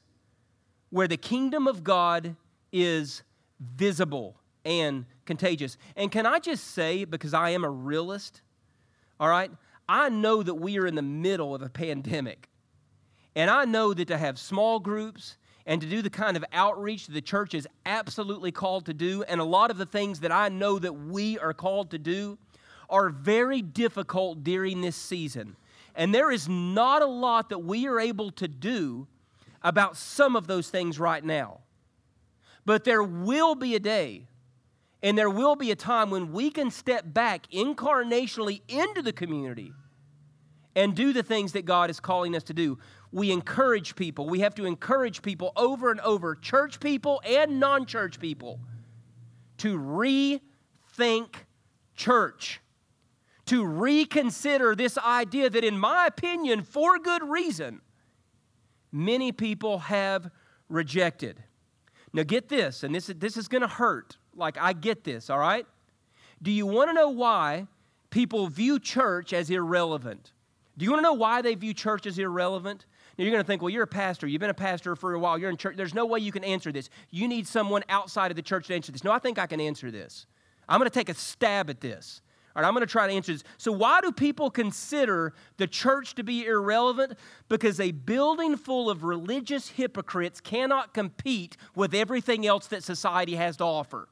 where 0.89 1.07
the 1.07 1.17
kingdom 1.17 1.67
of 1.67 1.83
God 1.83 2.35
is 2.71 3.23
visible 3.59 4.37
and 4.63 5.05
contagious. 5.25 5.77
And 5.95 6.11
can 6.11 6.25
I 6.25 6.39
just 6.39 6.71
say, 6.71 7.05
because 7.05 7.33
I 7.33 7.51
am 7.51 7.63
a 7.63 7.69
realist, 7.69 8.41
all 9.19 9.29
right, 9.29 9.51
I 9.87 10.09
know 10.09 10.43
that 10.43 10.55
we 10.55 10.79
are 10.79 10.87
in 10.87 10.95
the 10.95 11.01
middle 11.01 11.53
of 11.53 11.61
a 11.61 11.69
pandemic. 11.69 12.49
And 13.35 13.49
I 13.49 13.65
know 13.65 13.93
that 13.93 14.07
to 14.07 14.17
have 14.17 14.39
small 14.39 14.79
groups 14.79 15.37
and 15.65 15.81
to 15.81 15.87
do 15.87 16.01
the 16.01 16.09
kind 16.09 16.37
of 16.37 16.45
outreach 16.53 17.07
the 17.07 17.21
church 17.21 17.53
is 17.53 17.67
absolutely 17.85 18.51
called 18.51 18.85
to 18.85 18.93
do, 18.93 19.23
and 19.23 19.41
a 19.41 19.45
lot 19.45 19.71
of 19.71 19.77
the 19.77 19.85
things 19.85 20.19
that 20.19 20.31
I 20.31 20.49
know 20.49 20.77
that 20.79 20.93
we 20.93 21.39
are 21.39 21.53
called 21.53 21.91
to 21.91 21.97
do, 21.97 22.37
are 22.89 23.09
very 23.09 23.61
difficult 23.61 24.43
during 24.43 24.81
this 24.81 24.95
season. 24.95 25.55
And 25.95 26.13
there 26.13 26.31
is 26.31 26.47
not 26.47 27.01
a 27.01 27.07
lot 27.07 27.49
that 27.49 27.59
we 27.59 27.87
are 27.87 27.99
able 27.99 28.31
to 28.31 28.47
do 28.47 29.07
about 29.63 29.97
some 29.97 30.35
of 30.35 30.47
those 30.47 30.69
things 30.69 30.99
right 30.99 31.23
now. 31.23 31.61
But 32.65 32.83
there 32.83 33.03
will 33.03 33.55
be 33.55 33.75
a 33.75 33.79
day 33.79 34.27
and 35.01 35.17
there 35.17 35.29
will 35.29 35.55
be 35.55 35.71
a 35.71 35.75
time 35.75 36.09
when 36.09 36.31
we 36.31 36.49
can 36.49 36.71
step 36.71 37.03
back 37.05 37.47
incarnationally 37.51 38.61
into 38.67 39.01
the 39.01 39.13
community 39.13 39.71
and 40.75 40.95
do 40.95 41.13
the 41.13 41.23
things 41.23 41.53
that 41.53 41.65
God 41.65 41.89
is 41.89 41.99
calling 41.99 42.35
us 42.35 42.43
to 42.43 42.53
do. 42.53 42.77
We 43.15 43.31
encourage 43.31 43.95
people. 43.95 44.27
We 44.27 44.41
have 44.41 44.55
to 44.55 44.65
encourage 44.65 45.21
people 45.21 45.53
over 45.55 45.89
and 45.89 46.01
over, 46.01 46.35
church 46.35 46.81
people 46.81 47.21
and 47.25 47.61
non 47.61 47.85
church 47.85 48.19
people, 48.19 48.59
to 49.59 49.77
rethink 49.79 51.35
church, 51.95 52.59
to 53.45 53.65
reconsider 53.65 54.75
this 54.75 54.97
idea 54.97 55.49
that, 55.49 55.63
in 55.63 55.79
my 55.79 56.07
opinion, 56.07 56.63
for 56.63 56.99
good 56.99 57.23
reason, 57.23 57.79
many 58.91 59.31
people 59.31 59.79
have 59.79 60.29
rejected. 60.67 61.41
Now, 62.11 62.23
get 62.23 62.49
this, 62.49 62.83
and 62.83 62.93
this, 62.93 63.07
this 63.15 63.37
is 63.37 63.47
going 63.47 63.61
to 63.61 63.69
hurt. 63.69 64.17
Like, 64.35 64.57
I 64.59 64.73
get 64.73 65.05
this, 65.05 65.29
all 65.29 65.39
right? 65.39 65.65
Do 66.41 66.51
you 66.51 66.65
want 66.65 66.89
to 66.89 66.93
know 66.93 67.11
why 67.11 67.67
people 68.09 68.47
view 68.47 68.77
church 68.77 69.31
as 69.31 69.49
irrelevant? 69.49 70.33
Do 70.77 70.83
you 70.83 70.91
want 70.91 70.99
to 70.99 71.03
know 71.03 71.13
why 71.13 71.41
they 71.41 71.55
view 71.55 71.73
church 71.73 72.05
as 72.05 72.19
irrelevant? 72.19 72.85
Now 73.17 73.23
you're 73.23 73.31
going 73.31 73.43
to 73.43 73.47
think, 73.47 73.61
well, 73.61 73.69
you're 73.69 73.83
a 73.83 73.87
pastor. 73.87 74.27
You've 74.27 74.41
been 74.41 74.49
a 74.49 74.53
pastor 74.53 74.95
for 74.95 75.13
a 75.13 75.19
while. 75.19 75.37
You're 75.37 75.49
in 75.49 75.57
church. 75.57 75.77
There's 75.77 75.93
no 75.93 76.05
way 76.05 76.19
you 76.19 76.31
can 76.31 76.43
answer 76.43 76.71
this. 76.71 76.89
You 77.11 77.27
need 77.27 77.47
someone 77.47 77.83
outside 77.87 78.31
of 78.31 78.35
the 78.35 78.41
church 78.41 78.67
to 78.67 78.75
answer 78.75 78.91
this. 78.91 79.03
No, 79.03 79.11
I 79.11 79.19
think 79.19 79.39
I 79.39 79.47
can 79.47 79.61
answer 79.61 79.89
this. 79.89 80.25
I'm 80.67 80.79
going 80.79 80.89
to 80.89 80.93
take 80.93 81.09
a 81.09 81.13
stab 81.13 81.69
at 81.69 81.79
this. 81.79 82.21
All 82.55 82.61
right, 82.61 82.67
I'm 82.67 82.73
going 82.73 82.85
to 82.85 82.91
try 82.91 83.07
to 83.07 83.13
answer 83.13 83.33
this. 83.33 83.43
So, 83.57 83.71
why 83.71 83.99
do 84.01 84.11
people 84.11 84.49
consider 84.49 85.33
the 85.57 85.67
church 85.67 86.15
to 86.15 86.23
be 86.23 86.45
irrelevant? 86.45 87.13
Because 87.49 87.79
a 87.79 87.91
building 87.91 88.55
full 88.55 88.89
of 88.89 89.03
religious 89.03 89.69
hypocrites 89.69 90.39
cannot 90.39 90.93
compete 90.93 91.57
with 91.75 91.93
everything 91.93 92.47
else 92.47 92.67
that 92.67 92.83
society 92.83 93.35
has 93.35 93.57
to 93.57 93.65
offer. 93.65 94.07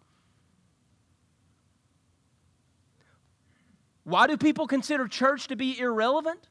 Why 4.03 4.27
do 4.27 4.35
people 4.35 4.67
consider 4.67 5.07
church 5.07 5.47
to 5.47 5.55
be 5.55 5.79
irrelevant? 5.79 6.49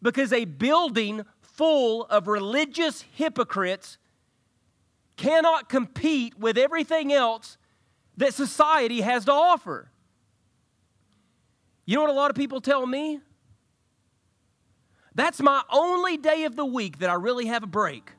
Because 0.00 0.32
a 0.32 0.46
building 0.46 1.26
full 1.60 2.04
of 2.04 2.26
religious 2.26 3.04
hypocrites 3.12 3.98
cannot 5.18 5.68
compete 5.68 6.38
with 6.38 6.56
everything 6.56 7.12
else 7.12 7.58
that 8.16 8.32
society 8.32 9.02
has 9.02 9.26
to 9.26 9.32
offer. 9.32 9.90
You 11.84 11.96
know 11.96 12.00
what 12.00 12.10
a 12.12 12.14
lot 12.14 12.30
of 12.30 12.36
people 12.36 12.62
tell 12.62 12.86
me? 12.86 13.20
That's 15.14 15.42
my 15.42 15.60
only 15.70 16.16
day 16.16 16.44
of 16.44 16.56
the 16.56 16.64
week 16.64 17.00
that 17.00 17.10
I 17.10 17.14
really 17.14 17.44
have 17.44 17.62
a 17.62 17.66
break. 17.66 18.10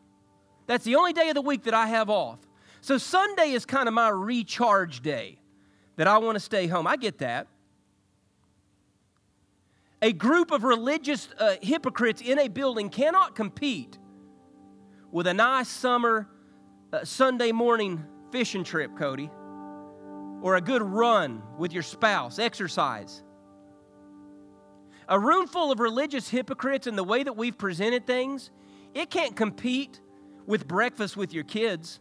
That's 0.68 0.86
the 0.86 0.94
only 0.94 1.12
day 1.12 1.30
of 1.30 1.34
the 1.34 1.42
week 1.42 1.64
that 1.64 1.74
I 1.74 1.88
have 1.88 2.12
off. 2.12 2.38
So 2.82 3.00
Sunday 3.00 3.54
is 3.54 3.66
kind 3.66 3.88
of 3.88 3.96
my 3.96 4.10
recharge 4.10 5.02
day 5.02 5.40
that 5.96 6.06
I 6.06 6.20
want 6.20 6.36
to 6.36 6.40
stay 6.40 6.68
home. 6.68 6.86
I 6.86 6.96
get 6.96 7.18
that 7.18 7.48
a 10.02 10.12
group 10.12 10.52
of 10.52 10.64
religious 10.64 11.30
uh, 11.38 11.56
hypocrites 11.62 12.22
in 12.22 12.40
a 12.40 12.48
building 12.48 12.90
cannot 12.90 13.36
compete 13.36 14.00
with 15.12 15.28
a 15.28 15.34
nice 15.34 15.70
summer 15.70 16.28
uh, 16.92 17.04
Sunday 17.04 17.52
morning 17.52 18.04
fishing 18.32 18.64
trip, 18.64 18.98
Cody, 18.98 19.30
or 20.42 20.56
a 20.56 20.62
good 20.62 20.82
run 20.82 21.44
with 21.58 21.72
your 21.72 21.84
spouse, 21.84 22.40
exercise. 22.40 23.24
A 25.08 25.20
room 25.20 25.46
full 25.46 25.72
of 25.72 25.80
religious 25.80 26.30
hypocrites 26.30 26.88
and 26.88 26.98
the 26.98 27.04
way 27.04 27.22
that 27.22 27.36
we've 27.36 27.58
presented 27.58 28.08
things, 28.08 28.50
it 28.94 29.10
can't 29.10 29.36
compete 29.36 30.00
with 30.48 30.68
breakfast 30.68 31.16
with 31.16 31.34
your 31.34 31.44
kids. 31.44 32.00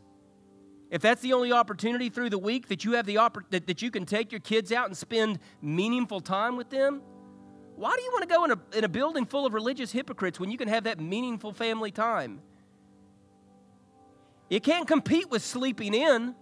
If 0.90 1.02
that's 1.02 1.20
the 1.20 1.34
only 1.34 1.52
opportunity 1.52 2.08
through 2.08 2.30
the 2.30 2.38
week 2.38 2.68
that 2.68 2.84
you 2.84 2.92
have 2.92 3.06
the 3.06 3.16
oppor- 3.16 3.44
that, 3.50 3.66
that 3.66 3.82
you 3.82 3.90
can 3.90 4.06
take 4.06 4.32
your 4.32 4.40
kids 4.40 4.72
out 4.72 4.86
and 4.86 4.96
spend 4.96 5.38
meaningful 5.60 6.20
time 6.20 6.56
with 6.56 6.70
them, 6.70 7.02
why 7.80 7.96
do 7.96 8.02
you 8.02 8.10
want 8.12 8.28
to 8.28 8.28
go 8.28 8.44
in 8.44 8.50
a, 8.50 8.58
in 8.76 8.84
a 8.84 8.90
building 8.90 9.24
full 9.24 9.46
of 9.46 9.54
religious 9.54 9.90
hypocrites 9.90 10.38
when 10.38 10.50
you 10.50 10.58
can 10.58 10.68
have 10.68 10.84
that 10.84 11.00
meaningful 11.00 11.50
family 11.50 11.90
time? 11.90 12.42
You 14.50 14.60
can't 14.60 14.86
compete 14.86 15.30
with 15.30 15.42
sleeping 15.42 15.94
in, 15.94 16.34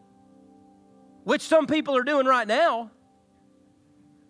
which 1.22 1.42
some 1.42 1.68
people 1.68 1.96
are 1.96 2.02
doing 2.02 2.26
right 2.26 2.48
now. 2.48 2.90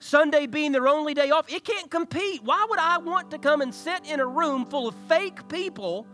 Sunday 0.01 0.47
being 0.47 0.73
their 0.73 0.87
only 0.87 1.15
day 1.15 1.31
off, 1.31 1.51
it 1.51 1.65
can't 1.65 1.91
compete. 1.91 2.43
Why 2.43 2.67
would 2.69 2.79
I 2.79 2.99
want 2.99 3.31
to 3.31 3.39
come 3.39 3.63
and 3.63 3.75
sit 3.75 4.05
in 4.05 4.21
a 4.21 4.27
room 4.27 4.67
full 4.67 4.87
of 4.87 4.95
fake 5.09 5.49
people 5.49 6.07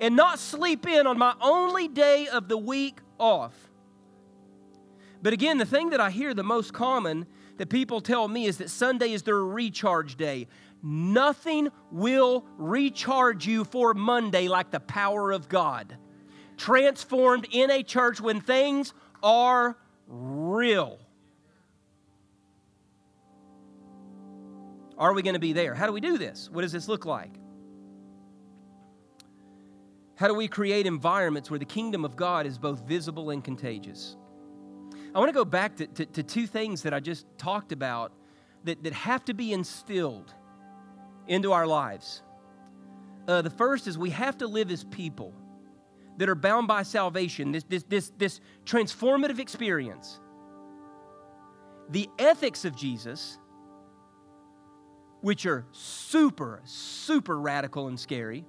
and 0.00 0.16
not 0.16 0.38
sleep 0.38 0.86
in 0.86 1.06
on 1.06 1.18
my 1.18 1.34
only 1.38 1.86
day 1.86 2.28
of 2.28 2.48
the 2.48 2.56
week 2.56 3.00
off? 3.20 3.52
But 5.20 5.34
again, 5.34 5.58
the 5.58 5.66
thing 5.66 5.90
that 5.90 6.00
I 6.00 6.10
hear 6.10 6.32
the 6.32 6.42
most 6.42 6.72
common 6.72 7.26
that 7.58 7.68
people 7.68 8.00
tell 8.00 8.26
me 8.26 8.46
is 8.46 8.58
that 8.58 8.70
Sunday 8.70 9.12
is 9.12 9.22
their 9.22 9.36
recharge 9.36 10.16
day. 10.16 10.48
Nothing 10.82 11.68
will 11.90 12.44
recharge 12.56 13.46
you 13.46 13.64
for 13.64 13.94
Monday 13.94 14.48
like 14.48 14.70
the 14.70 14.80
power 14.80 15.32
of 15.32 15.48
God. 15.48 15.96
Transformed 16.56 17.46
in 17.52 17.70
a 17.70 17.82
church 17.82 18.20
when 18.20 18.40
things 18.40 18.94
are 19.22 19.76
real. 20.06 20.98
Are 24.96 25.12
we 25.12 25.22
going 25.22 25.34
to 25.34 25.40
be 25.40 25.52
there? 25.52 25.74
How 25.74 25.86
do 25.86 25.92
we 25.92 26.00
do 26.00 26.18
this? 26.18 26.48
What 26.50 26.62
does 26.62 26.72
this 26.72 26.88
look 26.88 27.06
like? 27.06 27.32
How 30.16 30.26
do 30.26 30.34
we 30.34 30.48
create 30.48 30.86
environments 30.86 31.48
where 31.48 31.60
the 31.60 31.64
kingdom 31.64 32.04
of 32.04 32.16
God 32.16 32.46
is 32.46 32.58
both 32.58 32.80
visible 32.80 33.30
and 33.30 33.42
contagious? 33.42 34.16
I 35.18 35.20
want 35.20 35.30
to 35.30 35.34
go 35.34 35.44
back 35.44 35.74
to, 35.78 35.86
to, 35.88 36.06
to 36.06 36.22
two 36.22 36.46
things 36.46 36.82
that 36.82 36.94
I 36.94 37.00
just 37.00 37.26
talked 37.38 37.72
about 37.72 38.12
that, 38.62 38.84
that 38.84 38.92
have 38.92 39.24
to 39.24 39.34
be 39.34 39.52
instilled 39.52 40.32
into 41.26 41.50
our 41.50 41.66
lives. 41.66 42.22
Uh, 43.26 43.42
the 43.42 43.50
first 43.50 43.88
is 43.88 43.98
we 43.98 44.10
have 44.10 44.38
to 44.38 44.46
live 44.46 44.70
as 44.70 44.84
people 44.84 45.34
that 46.18 46.28
are 46.28 46.36
bound 46.36 46.68
by 46.68 46.84
salvation, 46.84 47.50
this, 47.50 47.64
this, 47.64 47.82
this, 47.88 48.12
this 48.16 48.40
transformative 48.64 49.40
experience. 49.40 50.20
The 51.88 52.08
ethics 52.20 52.64
of 52.64 52.76
Jesus, 52.76 53.38
which 55.20 55.46
are 55.46 55.66
super, 55.72 56.62
super 56.64 57.40
radical 57.40 57.88
and 57.88 57.98
scary 57.98 58.44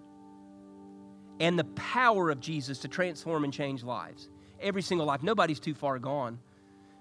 and 1.39 1.57
the 1.57 1.63
power 1.63 2.30
of 2.30 2.39
Jesus 2.39 2.78
to 2.82 2.88
transform 2.88 3.43
and 3.43 3.51
change 3.51 3.84
lives. 3.84 4.30
Every 4.61 4.84
single 4.84 5.07
life. 5.07 5.24
Nobody's 5.24 5.59
too 5.59 5.74
far 5.74 5.97
gone. 5.97 6.38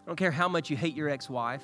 I 0.08 0.10
don't 0.10 0.16
care 0.16 0.30
how 0.30 0.48
much 0.48 0.70
you 0.70 0.76
hate 0.78 0.96
your 0.96 1.10
ex 1.10 1.28
wife. 1.28 1.62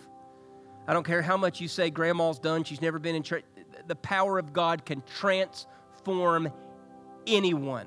I 0.87 0.93
don't 0.93 1.07
care 1.07 1.23
how 1.23 1.39
much 1.39 1.63
you 1.63 1.69
say 1.69 1.89
grandma's 1.89 2.39
done, 2.39 2.63
she's 2.63 2.83
never 2.83 2.99
been 2.99 3.15
in 3.15 3.23
church. 3.23 3.43
The 3.87 3.97
power 3.97 4.39
of 4.39 4.53
God 4.53 4.85
can 4.85 5.03
transform 5.19 6.53
anyone. 7.27 7.87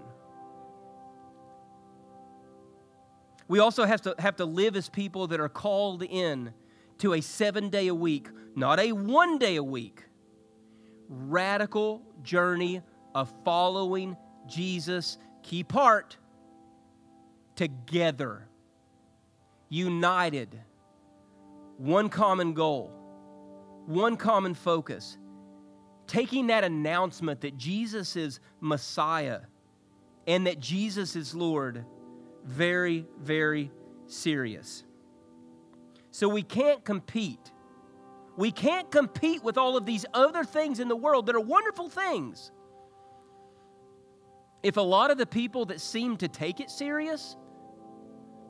We 3.47 3.59
also 3.59 3.85
have 3.85 4.01
to, 4.01 4.15
have 4.17 4.37
to 4.37 4.45
live 4.45 4.75
as 4.75 4.89
people 4.89 5.27
that 5.27 5.39
are 5.39 5.47
called 5.47 6.01
in 6.01 6.51
to 6.97 7.13
a 7.13 7.21
seven 7.21 7.69
day 7.69 7.85
a 7.85 7.93
week, 7.93 8.27
not 8.55 8.79
a 8.79 8.93
one 8.93 9.37
day 9.37 9.57
a 9.57 9.63
week, 9.63 10.05
radical 11.07 12.01
journey 12.23 12.81
of 13.13 13.31
following 13.45 14.17
Jesus, 14.47 15.19
key 15.43 15.63
part, 15.63 16.17
together, 17.55 18.46
united, 19.69 20.59
one 21.77 22.09
common 22.09 22.53
goal, 22.53 22.91
one 23.85 24.17
common 24.17 24.53
focus, 24.53 25.17
taking 26.07 26.47
that 26.47 26.63
announcement 26.63 27.41
that 27.41 27.57
Jesus 27.57 28.15
is 28.15 28.39
Messiah 28.59 29.41
and 30.25 30.47
that 30.47 30.59
Jesus 30.59 31.15
is 31.15 31.35
Lord 31.35 31.85
very, 32.43 33.05
very 33.19 33.71
serious. 34.07 34.83
So 36.11 36.27
we 36.29 36.43
can't 36.43 36.83
compete. 36.83 37.51
We 38.37 38.51
can't 38.51 38.89
compete 38.91 39.43
with 39.43 39.57
all 39.57 39.77
of 39.77 39.85
these 39.85 40.05
other 40.13 40.43
things 40.43 40.79
in 40.79 40.87
the 40.87 40.95
world 40.95 41.25
that 41.25 41.35
are 41.35 41.41
wonderful 41.41 41.89
things 41.89 42.51
if 44.63 44.77
a 44.77 44.81
lot 44.81 45.11
of 45.11 45.17
the 45.17 45.25
people 45.25 45.65
that 45.65 45.79
seem 45.79 46.17
to 46.17 46.27
take 46.27 46.59
it 46.59 46.69
serious, 46.69 47.37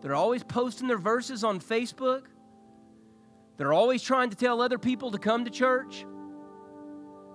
they're 0.02 0.16
always 0.16 0.44
posting 0.44 0.88
their 0.88 0.98
verses 0.98 1.44
on 1.44 1.60
Facebook, 1.60 2.24
they're 3.58 3.74
always 3.74 4.04
trying 4.04 4.30
to 4.30 4.36
tell 4.36 4.62
other 4.62 4.78
people 4.78 5.12
to 5.12 5.18
come 5.18 5.46
to 5.46 5.52
church, 5.52 6.06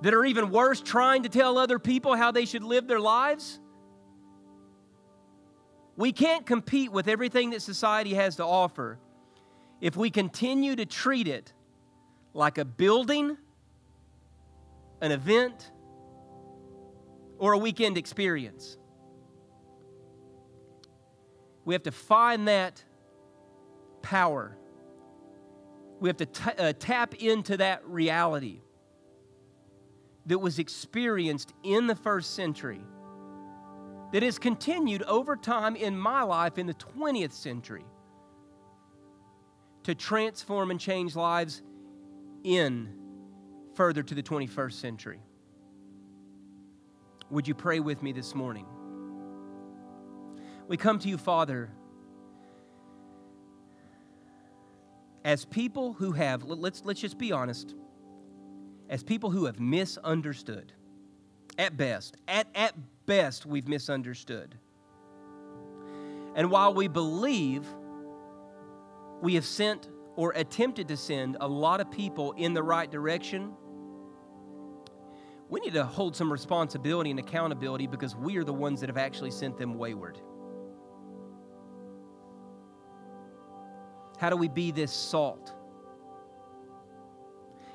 that 0.02 0.14
are 0.14 0.24
even 0.24 0.50
worse, 0.50 0.80
trying 0.80 1.22
to 1.22 1.28
tell 1.28 1.58
other 1.58 1.78
people 1.78 2.14
how 2.16 2.30
they 2.30 2.44
should 2.44 2.64
live 2.64 2.86
their 2.86 3.00
lives. 3.00 3.60
We 5.96 6.12
can't 6.12 6.46
compete 6.46 6.90
with 6.90 7.06
everything 7.06 7.50
that 7.50 7.62
society 7.62 8.14
has 8.14 8.36
to 8.36 8.44
offer 8.44 8.98
if 9.80 9.96
we 9.96 10.10
continue 10.10 10.74
to 10.76 10.86
treat 10.86 11.28
it 11.28 11.52
like 12.34 12.58
a 12.58 12.64
building, 12.64 13.36
an 15.00 15.12
event, 15.12 15.70
or 17.38 17.52
a 17.52 17.58
weekend 17.58 17.98
experience. 17.98 18.78
We 21.64 21.74
have 21.74 21.82
to 21.84 21.92
find 21.92 22.48
that 22.48 22.82
power. 24.02 24.56
We 26.00 26.08
have 26.08 26.16
to 26.18 26.26
t- 26.26 26.50
uh, 26.58 26.72
tap 26.78 27.14
into 27.14 27.56
that 27.58 27.86
reality 27.86 28.60
that 30.26 30.38
was 30.38 30.58
experienced 30.58 31.52
in 31.62 31.86
the 31.86 31.94
first 31.94 32.34
century, 32.34 32.80
that 34.12 34.22
has 34.22 34.38
continued 34.38 35.02
over 35.04 35.36
time 35.36 35.76
in 35.76 35.96
my 35.96 36.22
life 36.22 36.58
in 36.58 36.66
the 36.66 36.74
20th 36.74 37.32
century 37.32 37.84
to 39.84 39.94
transform 39.94 40.70
and 40.70 40.78
change 40.78 41.16
lives 41.16 41.62
in 42.44 42.88
further 43.74 44.02
to 44.02 44.14
the 44.14 44.22
21st 44.22 44.72
century. 44.72 45.20
Would 47.30 47.48
you 47.48 47.54
pray 47.54 47.80
with 47.80 48.02
me 48.02 48.12
this 48.12 48.34
morning? 48.34 48.66
We 50.72 50.78
come 50.78 50.98
to 51.00 51.08
you, 51.10 51.18
Father, 51.18 51.68
as 55.22 55.44
people 55.44 55.92
who 55.92 56.12
have, 56.12 56.44
let's, 56.44 56.82
let's 56.86 56.98
just 56.98 57.18
be 57.18 57.30
honest, 57.30 57.74
as 58.88 59.02
people 59.02 59.30
who 59.30 59.44
have 59.44 59.60
misunderstood. 59.60 60.72
At 61.58 61.76
best, 61.76 62.16
at, 62.26 62.46
at 62.54 62.72
best, 63.04 63.44
we've 63.44 63.68
misunderstood. 63.68 64.54
And 66.36 66.50
while 66.50 66.72
we 66.72 66.88
believe 66.88 67.66
we 69.20 69.34
have 69.34 69.44
sent 69.44 69.90
or 70.16 70.32
attempted 70.36 70.88
to 70.88 70.96
send 70.96 71.36
a 71.42 71.48
lot 71.48 71.82
of 71.82 71.90
people 71.90 72.32
in 72.32 72.54
the 72.54 72.62
right 72.62 72.90
direction, 72.90 73.52
we 75.50 75.60
need 75.60 75.74
to 75.74 75.84
hold 75.84 76.16
some 76.16 76.32
responsibility 76.32 77.10
and 77.10 77.18
accountability 77.18 77.86
because 77.86 78.16
we 78.16 78.38
are 78.38 78.44
the 78.44 78.54
ones 78.54 78.80
that 78.80 78.88
have 78.88 78.96
actually 78.96 79.32
sent 79.32 79.58
them 79.58 79.74
wayward. 79.74 80.18
How 84.22 84.30
do 84.30 84.36
we 84.36 84.46
be 84.46 84.70
this 84.70 84.92
salt? 84.92 85.52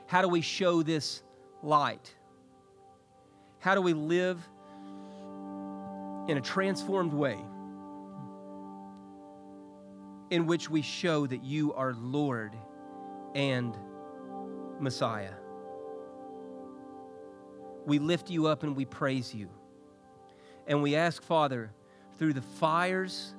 How 0.05 0.21
do 0.21 0.29
we 0.29 0.39
show 0.39 0.81
this 0.81 1.21
light? 1.61 2.15
How 3.59 3.75
do 3.75 3.81
we 3.81 3.91
live 3.91 4.39
in 6.29 6.37
a 6.37 6.41
transformed 6.41 7.11
way 7.11 7.37
in 10.29 10.45
which 10.45 10.69
we 10.69 10.81
show 10.81 11.27
that 11.27 11.43
you 11.43 11.73
are 11.73 11.93
Lord 11.93 12.55
and 13.35 13.77
Messiah? 14.79 15.33
we 17.85 17.99
lift 17.99 18.29
you 18.29 18.47
up 18.47 18.63
and 18.63 18.73
we 18.73 18.85
praise 18.85 19.33
you. 19.33 19.49
And 20.65 20.81
we 20.81 20.95
ask, 20.95 21.21
Father, 21.23 21.73
through 22.17 22.31
the 22.31 22.41
fires 22.41 23.33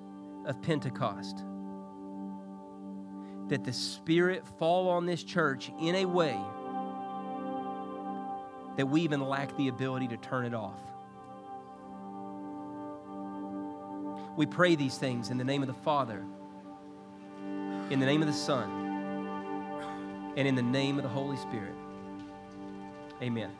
of 0.45 0.61
Pentecost, 0.61 1.45
that 3.49 3.65
the 3.65 3.73
Spirit 3.73 4.45
fall 4.59 4.89
on 4.89 5.07
this 5.07 5.23
church 5.23 5.71
in 5.81 5.95
a 5.97 6.05
way 6.05 6.39
that 8.77 8.87
we 8.87 9.01
even 9.03 9.21
lack 9.21 9.57
the 9.57 9.69
ability 9.69 10.09
to 10.09 10.17
turn 10.17 10.45
it 10.45 10.55
off. 10.55 10.79
We 14.37 14.47
pray 14.47 14.77
these 14.77 14.97
things 14.97 15.31
in 15.31 15.39
the 15.39 15.45
name 15.45 15.63
of 15.63 15.69
the 15.69 15.75
Father, 15.75 16.25
in 17.91 17.99
the 17.99 18.07
name 18.07 18.23
of 18.23 18.29
the 18.29 18.35
Son, 18.35 18.71
and 20.37 20.47
in 20.47 20.55
the 20.55 20.63
name 20.63 20.97
of 20.97 21.03
the 21.03 21.09
Holy 21.09 21.37
Spirit. 21.37 21.75
Amen. 23.21 23.51